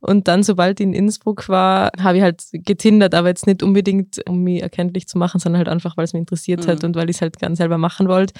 [0.00, 4.20] Und dann, sobald ich in Innsbruck war, habe ich halt getindert, aber jetzt nicht unbedingt,
[4.28, 6.70] um mich erkenntlich zu machen, sondern halt einfach, weil es mich interessiert mhm.
[6.70, 8.34] hat und weil ich es halt gern selber machen wollte.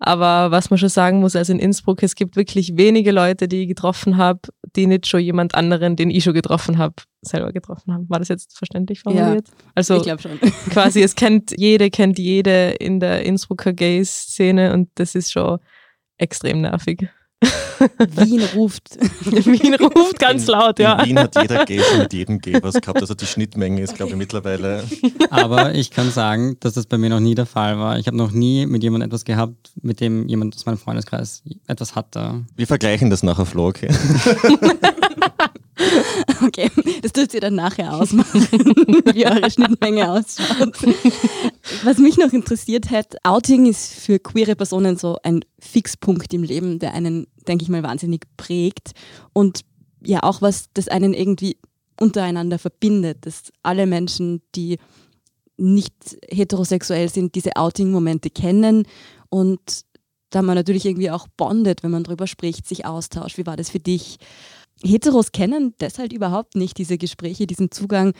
[0.00, 3.62] Aber was man schon sagen muss, also in Innsbruck, es gibt wirklich wenige Leute, die
[3.62, 4.40] ich getroffen habe,
[4.76, 8.08] die nicht schon jemand anderen, den ich schon getroffen habe, selber getroffen haben.
[8.08, 9.48] War das jetzt verständlich formuliert?
[9.48, 10.38] Ja, also ich glaube schon.
[10.70, 15.58] quasi, es kennt jede, kennt jede in der Innsbrucker Gay-Szene und das ist schon
[16.16, 17.08] extrem nervig.
[17.98, 18.98] Wien ruft.
[19.24, 21.00] Wien ruft ganz in, laut, ja.
[21.00, 23.00] In Wien hat jeder schon mit jedem was gehabt.
[23.00, 24.84] Also die Schnittmenge ist, glaube ich, mittlerweile.
[25.30, 27.98] Aber ich kann sagen, dass das bei mir noch nie der Fall war.
[27.98, 31.94] Ich habe noch nie mit jemandem etwas gehabt, mit dem jemand aus meinem Freundeskreis etwas
[31.94, 32.44] hatte.
[32.56, 33.72] Wir vergleichen das nachher, Flo,
[36.42, 36.70] okay?
[37.02, 38.42] Das dürft ihr dann nachher ausmachen,
[39.12, 40.76] wie eure Schnittmenge ausschaut.
[41.84, 46.78] Was mich noch interessiert hat, Outing ist für queere Personen so ein Fixpunkt im Leben,
[46.78, 48.92] der einen, denke ich mal, wahnsinnig prägt
[49.32, 49.60] und
[50.02, 51.58] ja auch was, das einen irgendwie
[52.00, 54.78] untereinander verbindet, dass alle Menschen, die
[55.56, 55.94] nicht
[56.28, 58.86] heterosexuell sind, diese Outing-Momente kennen
[59.28, 59.60] und
[60.30, 63.38] da man natürlich irgendwie auch bondet, wenn man drüber spricht, sich austauscht.
[63.38, 64.18] Wie war das für dich?
[64.84, 68.14] Heteros kennen deshalb überhaupt nicht diese Gespräche, diesen Zugang.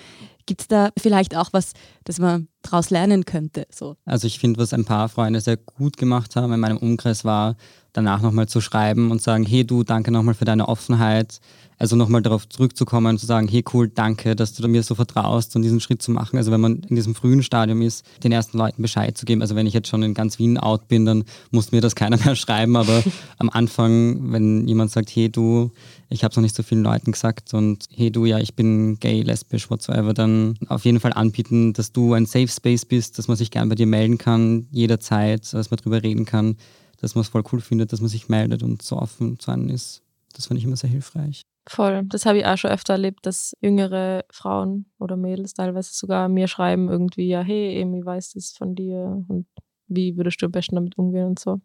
[0.48, 1.72] Gibt es da vielleicht auch was,
[2.04, 3.66] das man daraus lernen könnte?
[3.70, 3.96] So?
[4.06, 7.54] Also ich finde, was ein paar Freunde sehr gut gemacht haben in meinem Umkreis war,
[7.92, 11.40] danach nochmal zu schreiben und sagen, hey du, danke nochmal für deine Offenheit.
[11.80, 15.54] Also nochmal darauf zurückzukommen und zu sagen, hey cool, danke, dass du mir so vertraust
[15.54, 16.36] und diesen Schritt zu machen.
[16.36, 19.42] Also wenn man in diesem frühen Stadium ist, den ersten Leuten Bescheid zu geben.
[19.42, 22.16] Also wenn ich jetzt schon in ganz Wien out bin, dann muss mir das keiner
[22.16, 22.76] mehr schreiben.
[22.76, 23.02] Aber
[23.38, 25.70] am Anfang, wenn jemand sagt, hey du,
[26.08, 28.98] ich habe es noch nicht so vielen Leuten gesagt und hey du, ja, ich bin
[28.98, 30.37] gay, lesbisch, whatsoever, dann
[30.68, 33.74] auf jeden Fall anbieten, dass du ein Safe Space bist, dass man sich gern bei
[33.74, 36.56] dir melden kann, jederzeit, dass man drüber reden kann,
[37.00, 39.68] dass man es voll cool findet, dass man sich meldet und so offen zu einem
[39.68, 40.02] ist.
[40.34, 41.42] Das fand ich immer sehr hilfreich.
[41.68, 42.04] Voll.
[42.06, 46.48] Das habe ich auch schon öfter erlebt, dass jüngere Frauen oder Mädels teilweise sogar mir
[46.48, 49.46] schreiben irgendwie, ja, hey, Amy, weiß das von dir und
[49.86, 51.60] wie würdest du am besten damit umgehen und so.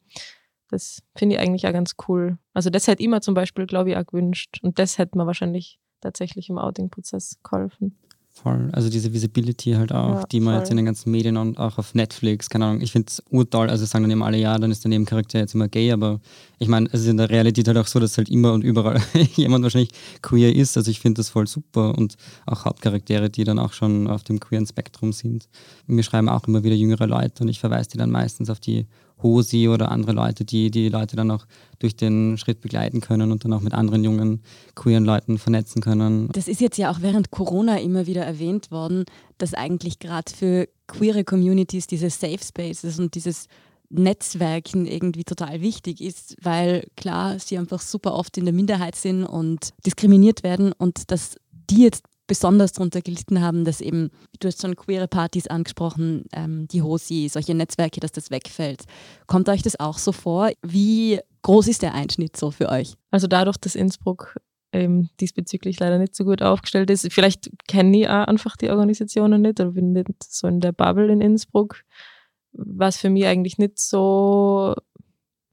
[0.70, 2.38] Das finde ich eigentlich auch ganz cool.
[2.54, 4.60] Also das hätte ich mir zum Beispiel, glaube ich, auch gewünscht.
[4.62, 7.98] Und das hätte mir wahrscheinlich tatsächlich im Outing-Prozess geholfen.
[8.36, 8.70] Voll.
[8.72, 10.62] Also diese Visibility halt auch, ja, die man voll.
[10.62, 13.70] jetzt in den ganzen Medien und auch auf Netflix, keine Ahnung, ich finde es urtoll,
[13.70, 16.20] also sagen dann immer alle, ja, dann ist der Nebencharakter jetzt immer gay, aber
[16.58, 19.00] ich meine, es ist in der Realität halt auch so, dass halt immer und überall
[19.36, 19.92] jemand wahrscheinlich
[20.24, 22.16] queer ist, also ich finde das voll super und
[22.48, 25.48] auch Hauptcharaktere, die dann auch schon auf dem queeren Spektrum sind.
[25.86, 28.88] Mir schreiben auch immer wieder jüngere Leute und ich verweise die dann meistens auf die
[29.24, 31.46] Hosi oder andere Leute, die die Leute dann auch
[31.80, 34.44] durch den Schritt begleiten können und dann auch mit anderen jungen,
[34.76, 36.30] queeren Leuten vernetzen können.
[36.34, 39.06] Das ist jetzt ja auch während Corona immer wieder erwähnt worden,
[39.38, 43.48] dass eigentlich gerade für queere Communities diese Safe Spaces und dieses
[43.90, 49.24] Netzwerken irgendwie total wichtig ist, weil klar, sie einfach super oft in der Minderheit sind
[49.24, 51.36] und diskriminiert werden und dass
[51.70, 56.68] die jetzt besonders darunter gelitten haben, dass eben, du hast schon queere Partys angesprochen, ähm,
[56.68, 58.86] die HOSI, solche Netzwerke, dass das wegfällt.
[59.28, 60.50] Kommt euch das auch so vor?
[60.64, 62.96] Wie groß ist der Einschnitt so für euch?
[63.12, 64.36] Also dadurch, dass Innsbruck
[64.72, 67.08] eben diesbezüglich leider nicht so gut aufgestellt ist.
[67.14, 71.12] Vielleicht kenne ich auch einfach die Organisationen nicht oder bin nicht so in der Bubble
[71.12, 71.84] in Innsbruck.
[72.54, 74.74] Was für mich eigentlich nicht so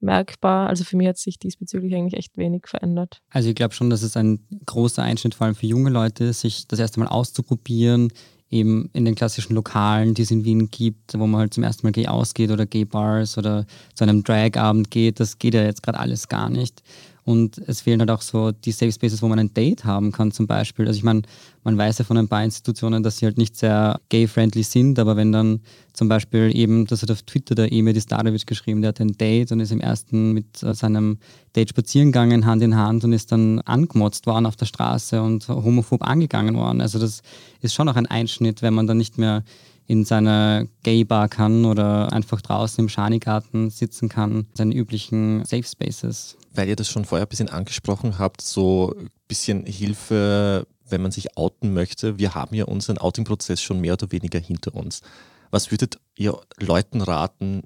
[0.01, 0.67] merkbar.
[0.67, 3.21] Also für mich hat sich diesbezüglich eigentlich echt wenig verändert.
[3.29, 6.67] Also ich glaube schon, dass es ein großer Einschnitt vor allem für junge Leute, sich
[6.67, 8.11] das erste Mal auszuprobieren,
[8.49, 11.87] eben in den klassischen Lokalen, die es in Wien gibt, wo man halt zum ersten
[11.87, 15.19] Mal gay ausgeht oder gay Bars oder zu einem Drag-Abend geht.
[15.19, 16.83] Das geht ja jetzt gerade alles gar nicht.
[17.23, 20.31] Und es fehlen halt auch so die Safe Spaces, wo man ein Date haben kann
[20.31, 20.87] zum Beispiel.
[20.87, 21.21] Also ich meine,
[21.63, 25.15] man weiß ja von ein paar Institutionen, dass sie halt nicht sehr gay-friendly sind, aber
[25.15, 25.61] wenn dann
[25.93, 29.51] zum Beispiel eben, das hat auf Twitter der Emir Distarovic geschrieben, der hat ein Date
[29.51, 31.19] und ist im ersten mit äh, seinem
[31.55, 35.47] Date spazieren gegangen, Hand in Hand und ist dann angemotzt worden auf der Straße und
[35.47, 36.81] homophob angegangen worden.
[36.81, 37.21] Also das
[37.61, 39.43] ist schon auch ein Einschnitt, wenn man dann nicht mehr
[39.85, 46.37] in seiner Gay-Bar kann oder einfach draußen im Schanigarten sitzen kann, seine üblichen Safe Spaces.
[46.53, 51.11] Weil ihr das schon vorher ein bisschen angesprochen habt, so ein bisschen Hilfe, wenn man
[51.11, 52.17] sich outen möchte.
[52.17, 55.01] Wir haben ja unseren Outing-Prozess schon mehr oder weniger hinter uns.
[55.49, 57.63] Was würdet ihr Leuten raten,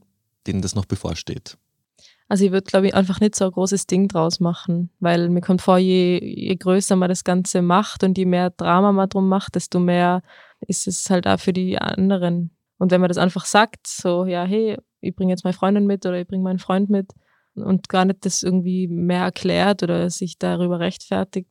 [0.48, 1.58] denen das noch bevorsteht?
[2.28, 5.42] Also ich würde, glaube ich, einfach nicht so ein großes Ding draus machen, weil mir
[5.42, 9.30] kommt vor, je, je größer man das Ganze macht und je mehr Drama man drum
[9.30, 10.24] macht, desto mehr
[10.62, 12.50] ist es halt auch für die anderen.
[12.80, 16.06] Und wenn man das einfach sagt, so, ja, hey, ich bringe jetzt meine Freundin mit
[16.06, 17.14] oder ich bringe meinen Freund mit
[17.56, 21.50] und gar nicht das irgendwie mehr erklärt oder sich darüber rechtfertigt,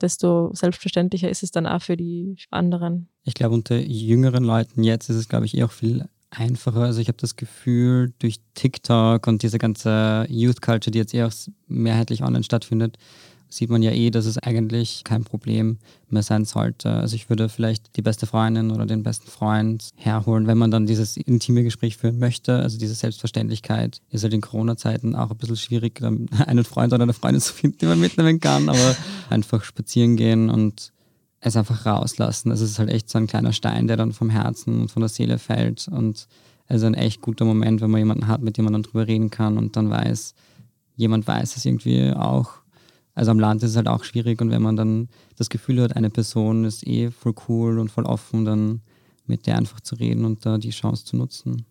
[0.00, 3.08] desto selbstverständlicher ist es dann auch für die anderen.
[3.24, 6.80] Ich glaube, unter jüngeren Leuten jetzt ist es, glaube ich, eh auch viel einfacher.
[6.80, 11.30] Also ich habe das Gefühl, durch TikTok und diese ganze Youth Culture, die jetzt eher
[11.66, 12.98] mehrheitlich online stattfindet,
[13.48, 15.78] sieht man ja eh, dass es eigentlich kein Problem
[16.08, 16.90] mehr sein sollte.
[16.90, 20.86] Also ich würde vielleicht die beste Freundin oder den besten Freund herholen, wenn man dann
[20.86, 22.56] dieses intime Gespräch führen möchte.
[22.56, 26.02] Also diese Selbstverständlichkeit ist halt in Corona-Zeiten auch ein bisschen schwierig,
[26.46, 28.96] einen Freund oder eine Freundin zu finden, die man mitnehmen kann, aber
[29.30, 30.92] einfach spazieren gehen und
[31.40, 32.50] es einfach rauslassen.
[32.50, 35.00] Also es ist halt echt so ein kleiner Stein, der dann vom Herzen und von
[35.00, 36.26] der Seele fällt und
[36.68, 39.06] es ist ein echt guter Moment, wenn man jemanden hat, mit dem man dann drüber
[39.06, 40.34] reden kann und dann weiß,
[40.96, 42.54] jemand weiß es irgendwie auch
[43.16, 45.96] also am Land ist es halt auch schwierig und wenn man dann das Gefühl hat,
[45.96, 48.82] eine Person ist eh voll cool und voll offen, dann
[49.24, 51.64] mit der einfach zu reden und da die Chance zu nutzen.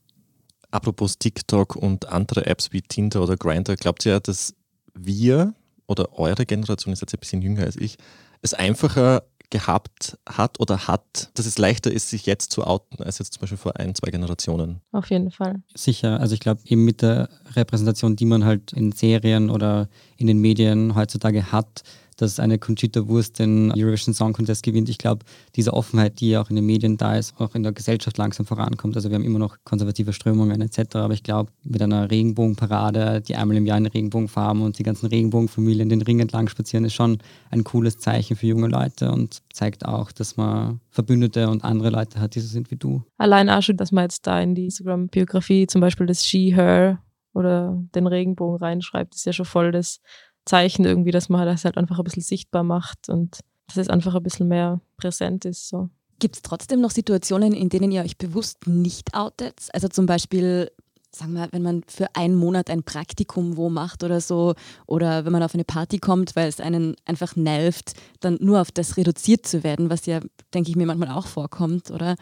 [0.71, 4.55] Apropos TikTok und andere Apps wie Tinder oder Grindr, glaubt ihr, dass
[4.95, 5.53] wir
[5.85, 7.97] oder eure Generation, ist jetzt ein bisschen jünger als ich,
[8.41, 9.23] es einfacher
[9.55, 13.41] gehabt hat oder hat, dass es leichter ist, sich jetzt zu outen, als jetzt zum
[13.41, 14.81] Beispiel vor ein, zwei Generationen.
[14.91, 15.61] Auf jeden Fall.
[15.73, 16.19] Sicher.
[16.19, 19.87] Also ich glaube, eben mit der Repräsentation, die man halt in Serien oder
[20.17, 21.83] in den Medien heutzutage hat,
[22.17, 24.89] dass eine Conchita Wurst den Eurovision Song Contest gewinnt.
[24.89, 25.25] Ich glaube,
[25.55, 28.95] diese Offenheit, die auch in den Medien da ist, auch in der Gesellschaft langsam vorankommt.
[28.95, 30.95] Also wir haben immer noch konservative Strömungen etc.
[30.95, 35.07] Aber ich glaube, mit einer Regenbogenparade, die einmal im Jahr in Regenbogenfarben und die ganzen
[35.07, 37.17] Regenbogenfamilien den Ring entlang spazieren, ist schon
[37.51, 42.19] ein cooles Zeichen für junge Leute und zeigt auch, dass man Verbündete und andere Leute
[42.19, 43.03] hat, die so sind wie du.
[43.17, 46.99] Allein auch schon, dass man jetzt da in die Instagram-Biografie zum Beispiel das She, Her
[47.33, 49.99] oder den Regenbogen reinschreibt, ist ja schon voll das
[50.45, 54.15] Zeichen irgendwie, dass man das halt einfach ein bisschen sichtbar macht und dass es einfach
[54.15, 55.67] ein bisschen mehr präsent ist.
[55.67, 55.89] So.
[56.19, 59.67] Gibt es trotzdem noch Situationen, in denen ihr euch bewusst nicht outet?
[59.73, 60.71] Also zum Beispiel,
[61.11, 64.53] sagen wir, wenn man für einen Monat ein Praktikum wo macht oder so,
[64.85, 68.71] oder wenn man auf eine Party kommt, weil es einen einfach nervt, dann nur auf
[68.71, 70.19] das reduziert zu werden, was ja,
[70.53, 72.15] denke ich mir, manchmal auch vorkommt, oder?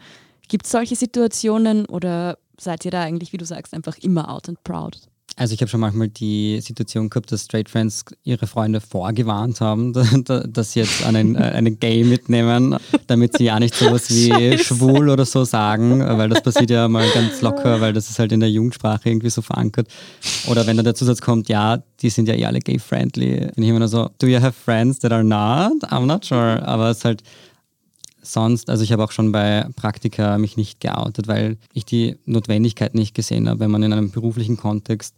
[0.48, 4.48] Gibt es solche Situationen oder seid ihr da eigentlich, wie du sagst, einfach immer out
[4.48, 5.08] and proud?
[5.36, 9.92] Also ich habe schon manchmal die Situation gehabt, dass Straight Friends ihre Freunde vorgewarnt haben,
[10.24, 12.76] dass sie jetzt einen, äh, einen Gay mitnehmen,
[13.08, 14.64] damit sie ja nicht sowas wie Scheiße.
[14.64, 18.30] schwul oder so sagen, weil das passiert ja mal ganz locker, weil das ist halt
[18.30, 19.88] in der Jugendsprache irgendwie so verankert.
[20.46, 23.70] Oder wenn dann der Zusatz kommt, ja, die sind ja eh alle gay-friendly, bin ich
[23.70, 25.82] immer nur so, do you have friends that are not?
[25.90, 26.62] I'm not sure.
[26.64, 27.22] Aber es ist halt
[28.24, 32.94] sonst, also ich habe auch schon bei Praktika mich nicht geoutet, weil ich die Notwendigkeit
[32.94, 35.14] nicht gesehen habe, wenn man in einem beruflichen Kontext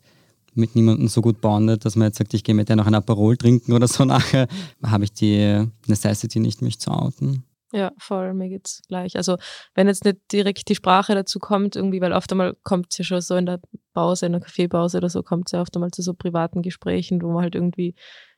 [0.54, 2.94] mit niemandem so gut bondet, dass man jetzt sagt, ich gehe mit der noch ein
[2.94, 4.48] Aperol trinken oder so nachher,
[4.82, 7.44] habe ich die Necessity nicht, mich zu outen.
[7.72, 9.16] Ja, voll, mir geht's gleich.
[9.16, 9.36] Also
[9.74, 13.04] wenn jetzt nicht direkt die Sprache dazu kommt, irgendwie, weil oft einmal kommt es ja
[13.04, 13.60] schon so in der
[13.92, 17.20] Pause, in der Kaffeepause oder so, kommt es ja oft einmal zu so privaten Gesprächen,
[17.22, 17.94] wo man halt irgendwie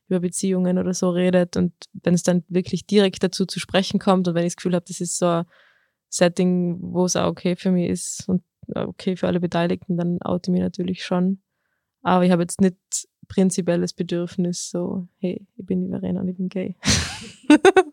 [0.09, 4.27] über Beziehungen oder so redet und wenn es dann wirklich direkt dazu zu sprechen kommt
[4.27, 5.44] und wenn ich das Gefühl habe, das ist so ein
[6.09, 8.42] Setting, wo es auch okay für mich ist und
[8.75, 11.40] okay für alle Beteiligten, dann oute ich mich natürlich schon.
[12.03, 12.77] Aber ich habe jetzt nicht
[13.29, 16.77] prinzipielles Bedürfnis, so, hey, ich bin die Verena und ich bin gay.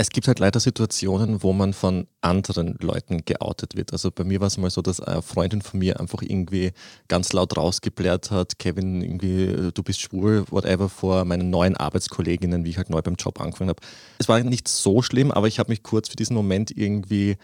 [0.00, 3.92] Es gibt halt leider Situationen, wo man von anderen Leuten geoutet wird.
[3.92, 6.70] Also bei mir war es mal so, dass eine Freundin von mir einfach irgendwie
[7.08, 12.70] ganz laut rausgeblärt hat, Kevin, irgendwie, du bist schwul, whatever, vor meinen neuen Arbeitskolleginnen, wie
[12.70, 13.82] ich halt neu beim Job angefangen habe.
[14.18, 17.36] Es war nicht so schlimm, aber ich habe mich kurz für diesen Moment irgendwie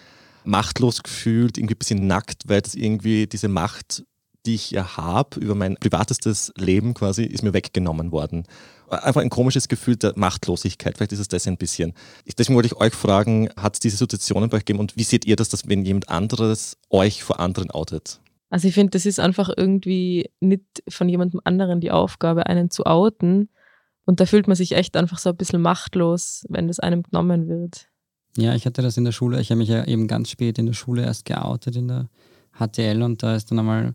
[0.45, 4.05] machtlos gefühlt, irgendwie ein bisschen nackt, weil das irgendwie diese Macht
[4.47, 8.45] die ich ja habe über mein privatestes Leben quasi, ist mir weggenommen worden.
[8.89, 10.97] Einfach ein komisches Gefühl der Machtlosigkeit.
[10.97, 11.95] Vielleicht ist es das ein bisschen.
[12.39, 15.25] Deswegen wollte ich euch fragen, hat es diese Situationen bei euch gegeben und wie seht
[15.25, 18.21] ihr das, dass wenn jemand anderes euch vor anderen outet?
[18.51, 22.87] Also ich finde, das ist einfach irgendwie nicht von jemandem anderen die Aufgabe, einen zu
[22.87, 23.49] outen.
[24.05, 27.49] Und da fühlt man sich echt einfach so ein bisschen machtlos, wenn das einem genommen
[27.49, 27.89] wird.
[28.37, 29.41] Ja, ich hatte das in der Schule.
[29.41, 32.09] Ich habe mich ja eben ganz spät in der Schule erst geoutet in der
[32.59, 33.95] HTL und da ist dann einmal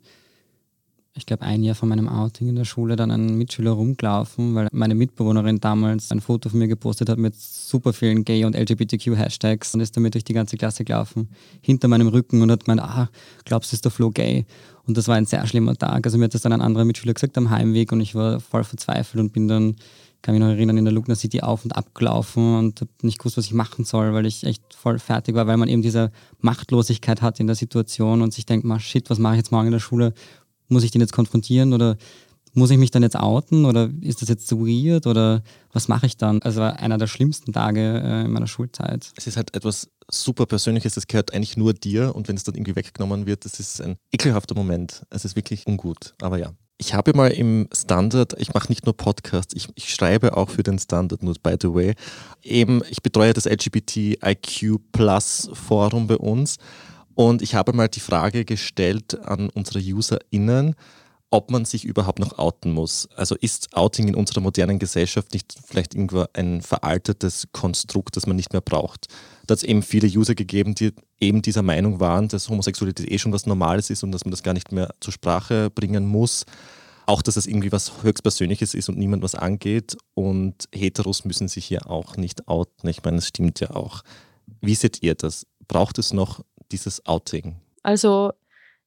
[1.20, 4.68] ich glaube, ein Jahr vor meinem Outing in der Schule dann ein Mitschüler rumgelaufen, weil
[4.72, 9.74] meine Mitbewohnerin damals ein Foto von mir gepostet hat mit super vielen Gay- und LGBTQ-Hashtags
[9.74, 11.30] und ist damit durch die ganze Klasse gelaufen,
[11.62, 13.10] hinter meinem Rücken und hat gemeint, ah,
[13.46, 14.46] glaubst du, ist der Flo gay?
[14.90, 16.04] Und das war ein sehr schlimmer Tag.
[16.08, 18.64] Also mir hat das dann ein anderer Mitschüler gesagt am Heimweg und ich war voll
[18.64, 19.76] verzweifelt und bin dann,
[20.24, 23.20] kann mich noch erinnern, in der Lugner City auf und ab gelaufen und habe nicht
[23.20, 26.12] gewusst, was ich machen soll, weil ich echt voll fertig war, weil man eben diese
[26.42, 29.68] Machtlosigkeit hat in der Situation und sich denkt, mal shit, was mache ich jetzt morgen
[29.68, 30.14] in der Schule?
[30.70, 31.98] Muss ich den jetzt konfrontieren oder
[32.54, 36.06] muss ich mich dann jetzt outen oder ist das jetzt zu weird oder was mache
[36.06, 36.42] ich dann?
[36.42, 39.12] Also einer der schlimmsten Tage äh, in meiner Schulzeit.
[39.16, 42.56] Es ist halt etwas super Persönliches, das gehört eigentlich nur dir und wenn es dann
[42.56, 45.04] irgendwie weggenommen wird, das ist ein ekelhafter Moment.
[45.10, 46.52] Es ist wirklich ungut, aber ja.
[46.82, 50.64] Ich habe mal im Standard, ich mache nicht nur Podcasts, ich, ich, schreibe auch für
[50.64, 51.94] den Standard, nur by the way.
[52.42, 56.56] Eben, ich betreue das LGBTIQ Plus Forum bei uns
[57.20, 60.74] und ich habe mal die Frage gestellt an unsere UserInnen,
[61.32, 63.10] ob man sich überhaupt noch outen muss.
[63.14, 68.38] Also ist Outing in unserer modernen Gesellschaft nicht vielleicht irgendwo ein veraltetes Konstrukt, das man
[68.38, 69.08] nicht mehr braucht?
[69.46, 73.20] Da hat es eben viele User gegeben, die eben dieser Meinung waren, dass Homosexualität eh
[73.20, 76.46] schon was Normales ist und dass man das gar nicht mehr zur Sprache bringen muss.
[77.06, 79.98] Auch, dass es irgendwie was höchstpersönliches ist und niemand was angeht.
[80.14, 82.88] Und Heteros müssen sich hier auch nicht outen.
[82.88, 84.04] Ich meine, das stimmt ja auch.
[84.62, 85.46] Wie seht ihr das?
[85.68, 87.60] Braucht es noch dieses Outing?
[87.84, 88.32] Also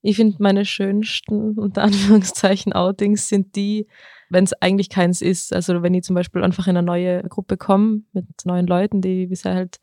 [0.02, 3.86] ich finde, meine schönsten, unter Anführungszeichen, Outings sind die,
[4.30, 5.52] wenn es eigentlich keins ist.
[5.52, 9.24] Also wenn ich zum Beispiel einfach in eine neue Gruppe komme mit neuen Leuten, die
[9.24, 9.80] ich bisher halt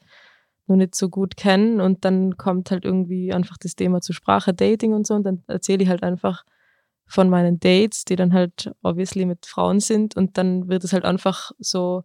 [0.67, 4.53] noch nicht so gut kennen und dann kommt halt irgendwie einfach das Thema zur Sprache,
[4.53, 6.43] Dating und so und dann erzähle ich halt einfach
[7.05, 11.05] von meinen Dates, die dann halt obviously mit Frauen sind und dann wird es halt
[11.05, 12.03] einfach so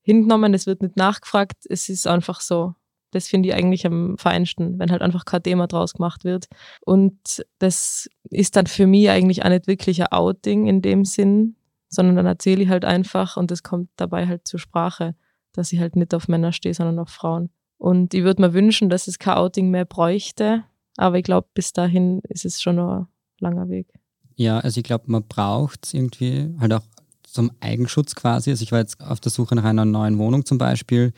[0.00, 2.74] hingenommen, es wird nicht nachgefragt, es ist einfach so.
[3.16, 6.48] Das finde ich eigentlich am feinsten, wenn halt einfach kein Thema draus gemacht wird.
[6.84, 11.56] Und das ist dann für mich eigentlich auch nicht wirklich ein Outing in dem Sinn,
[11.88, 15.14] sondern dann erzähle ich halt einfach und es kommt dabei halt zur Sprache,
[15.52, 17.48] dass ich halt nicht auf Männer stehe, sondern auf Frauen.
[17.78, 20.64] Und ich würde mir wünschen, dass es kein Outing mehr bräuchte,
[20.98, 23.06] aber ich glaube, bis dahin ist es schon noch ein
[23.40, 23.94] langer Weg.
[24.34, 26.84] Ja, also ich glaube, man braucht es irgendwie halt auch
[27.22, 28.50] zum Eigenschutz quasi.
[28.50, 31.14] Also ich war jetzt auf der Suche nach einer neuen Wohnung zum Beispiel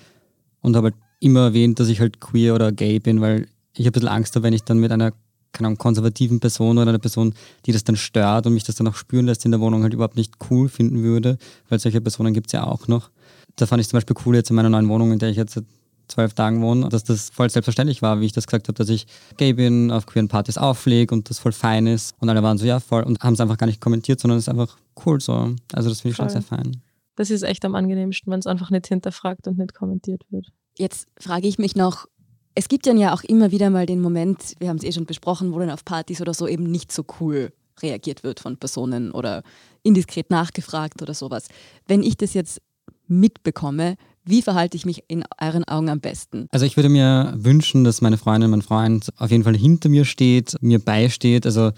[0.60, 3.92] und habe halt immer erwähnt, dass ich halt queer oder gay bin, weil ich ein
[3.92, 5.12] bisschen Angst habe, wenn ich dann mit einer
[5.52, 7.34] keine Ahnung, konservativen Person oder einer Person,
[7.66, 9.94] die das dann stört und mich das dann auch spüren lässt in der Wohnung, halt
[9.94, 13.10] überhaupt nicht cool finden würde, weil solche Personen gibt es ja auch noch.
[13.56, 15.54] Da fand ich zum Beispiel cool jetzt in meiner neuen Wohnung, in der ich jetzt
[15.54, 15.64] seit
[16.06, 19.06] zwölf Tagen wohne, dass das voll selbstverständlich war, wie ich das gesagt habe, dass ich
[19.36, 22.14] gay bin, auf queeren Partys auflege und das voll fein ist.
[22.18, 24.44] Und alle waren so, ja, voll, und haben es einfach gar nicht kommentiert, sondern es
[24.44, 25.54] ist einfach cool so.
[25.72, 26.30] Also das finde ich voll.
[26.30, 26.82] schon sehr fein.
[27.16, 30.46] Das ist echt am angenehmsten, wenn es einfach nicht hinterfragt und nicht kommentiert wird.
[30.78, 32.06] Jetzt frage ich mich noch,
[32.54, 35.52] es gibt ja auch immer wieder mal den Moment, wir haben es eh schon besprochen,
[35.52, 39.42] wo dann auf Partys oder so eben nicht so cool reagiert wird von Personen oder
[39.82, 41.48] indiskret nachgefragt oder sowas.
[41.86, 42.60] Wenn ich das jetzt
[43.06, 46.46] mitbekomme, wie verhalte ich mich in euren Augen am besten?
[46.50, 50.04] Also ich würde mir wünschen, dass meine Freundin, mein Freund auf jeden Fall hinter mir
[50.04, 51.46] steht, mir beisteht.
[51.46, 51.72] Also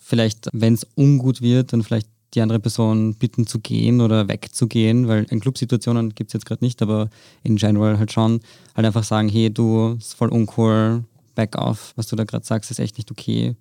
[0.00, 5.08] vielleicht, wenn es ungut wird, dann vielleicht die andere Person bitten zu gehen oder wegzugehen,
[5.08, 7.08] weil in Clubsituationen gibt es jetzt gerade nicht, aber
[7.42, 8.40] in general halt schon,
[8.74, 11.04] halt einfach sagen, hey, du, ist voll uncool,
[11.34, 13.56] back off, was du da gerade sagst, ist echt nicht okay.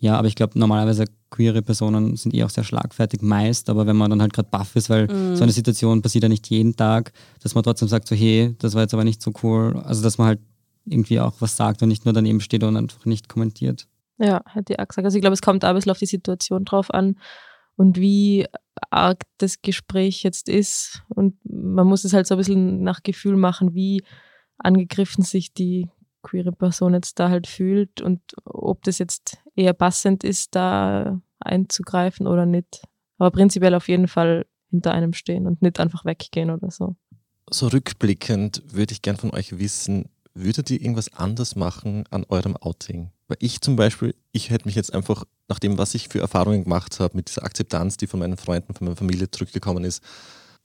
[0.00, 3.96] Ja, aber ich glaube, normalerweise queere Personen sind eh auch sehr schlagfertig meist, aber wenn
[3.96, 5.36] man dann halt gerade baff ist, weil mm.
[5.36, 7.12] so eine Situation passiert ja nicht jeden Tag,
[7.42, 9.80] dass man trotzdem sagt so, hey, das war jetzt aber nicht so cool.
[9.84, 10.40] Also, dass man halt
[10.84, 13.86] irgendwie auch was sagt und nicht nur daneben steht und einfach nicht kommentiert.
[14.18, 15.06] Ja, hätte ich auch gesagt.
[15.06, 17.16] Also ich glaube, es kommt auch ein bisschen auf die Situation drauf an
[17.76, 18.46] und wie
[18.90, 21.02] arg das Gespräch jetzt ist.
[21.08, 24.02] Und man muss es halt so ein bisschen nach Gefühl machen, wie
[24.58, 25.88] angegriffen sich die
[26.22, 32.26] queere Person jetzt da halt fühlt und ob das jetzt eher passend ist, da einzugreifen
[32.26, 32.82] oder nicht.
[33.18, 36.96] Aber prinzipiell auf jeden Fall hinter einem stehen und nicht einfach weggehen oder so.
[37.50, 42.56] So rückblickend würde ich gern von euch wissen, würdet ihr irgendwas anders machen an eurem
[42.56, 43.10] Outing?
[43.28, 46.64] Weil ich zum Beispiel, ich hätte mich jetzt einfach, nach dem, was ich für Erfahrungen
[46.64, 50.02] gemacht habe, mit dieser Akzeptanz, die von meinen Freunden, von meiner Familie zurückgekommen ist,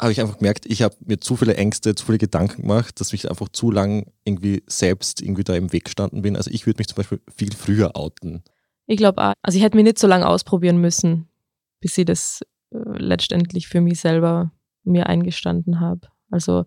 [0.02, 3.12] habe ich einfach gemerkt, ich habe mir zu viele Ängste, zu viele Gedanken gemacht, dass
[3.12, 6.38] ich einfach zu lang irgendwie selbst irgendwie da im Weg gestanden bin.
[6.38, 8.44] Also ich würde mich zum Beispiel viel früher outen.
[8.88, 11.28] Ich glaube auch, also ich hätte mich nicht so lange ausprobieren müssen,
[11.82, 12.42] bis ich das
[12.72, 14.52] äh, letztendlich für mich selber
[14.84, 16.08] mir eingestanden habe.
[16.32, 16.66] Also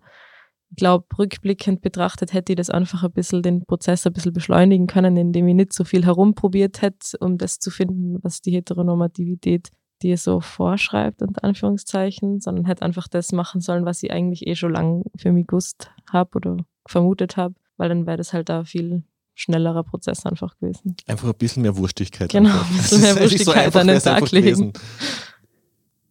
[0.75, 5.17] glaube, rückblickend betrachtet hätte ich das einfach ein bisschen, den Prozess ein bisschen beschleunigen können,
[5.17, 9.69] indem ich nicht so viel herumprobiert hätte, um das zu finden, was die Heteronormativität
[10.01, 14.55] dir so vorschreibt, unter Anführungszeichen, sondern hätte einfach das machen sollen, was ich eigentlich eh
[14.55, 18.65] schon lange für mich gewusst habe oder vermutet habe, weil dann wäre das halt da
[18.65, 19.03] viel
[19.35, 20.95] schnellerer Prozess einfach gewesen.
[21.07, 22.29] Einfach ein bisschen mehr Wurstigkeit.
[22.29, 24.73] Genau, ein bisschen mehr Wurstigkeit an den Tag legen.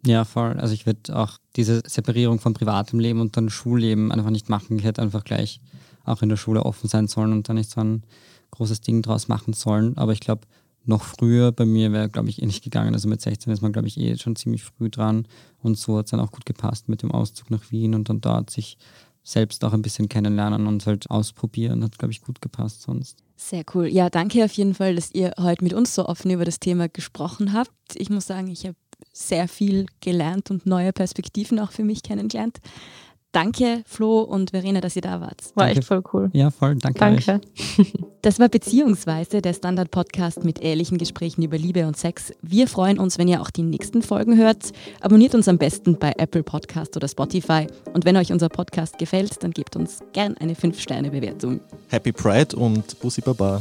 [0.05, 0.59] Ja, voll.
[0.59, 4.79] Also ich würde auch diese Separierung von privatem Leben und dann Schulleben einfach nicht machen.
[4.79, 5.61] Ich hätte einfach gleich
[6.05, 8.03] auch in der Schule offen sein sollen und da nicht so ein
[8.51, 9.97] großes Ding draus machen sollen.
[9.97, 10.43] Aber ich glaube,
[10.85, 12.95] noch früher bei mir wäre, glaube ich, eh nicht gegangen.
[12.95, 15.27] Also mit 16 ist man, glaube ich, eh schon ziemlich früh dran.
[15.63, 18.21] Und so hat es dann auch gut gepasst mit dem Auszug nach Wien und dann
[18.21, 18.79] dort sich
[19.25, 21.85] selbst auch ein bisschen kennenlernen und halt ausprobieren.
[21.85, 23.23] Hat, glaube ich, gut gepasst sonst.
[23.37, 23.87] Sehr cool.
[23.87, 26.89] Ja, danke auf jeden Fall, dass ihr heute mit uns so offen über das Thema
[26.89, 27.71] gesprochen habt.
[27.95, 28.77] Ich muss sagen, ich habe
[29.13, 32.59] sehr viel gelernt und neue Perspektiven auch für mich kennengelernt.
[33.33, 35.41] Danke, Flo und Verena, dass ihr da wart.
[35.55, 35.79] War danke.
[35.79, 36.31] echt voll cool.
[36.35, 36.77] Ja, voll.
[36.77, 36.99] Danke.
[36.99, 37.41] Danke.
[38.23, 42.33] Das war Beziehungsweise, der Standard-Podcast mit ehrlichen Gesprächen über Liebe und Sex.
[42.41, 44.71] Wir freuen uns, wenn ihr auch die nächsten Folgen hört.
[45.01, 47.67] Abonniert uns am besten bei Apple Podcast oder Spotify.
[47.95, 51.59] Und wenn euch unser Podcast gefällt, dann gebt uns gern eine 5-Sterne-Bewertung.
[51.89, 53.61] Happy Pride und Bussi Baba.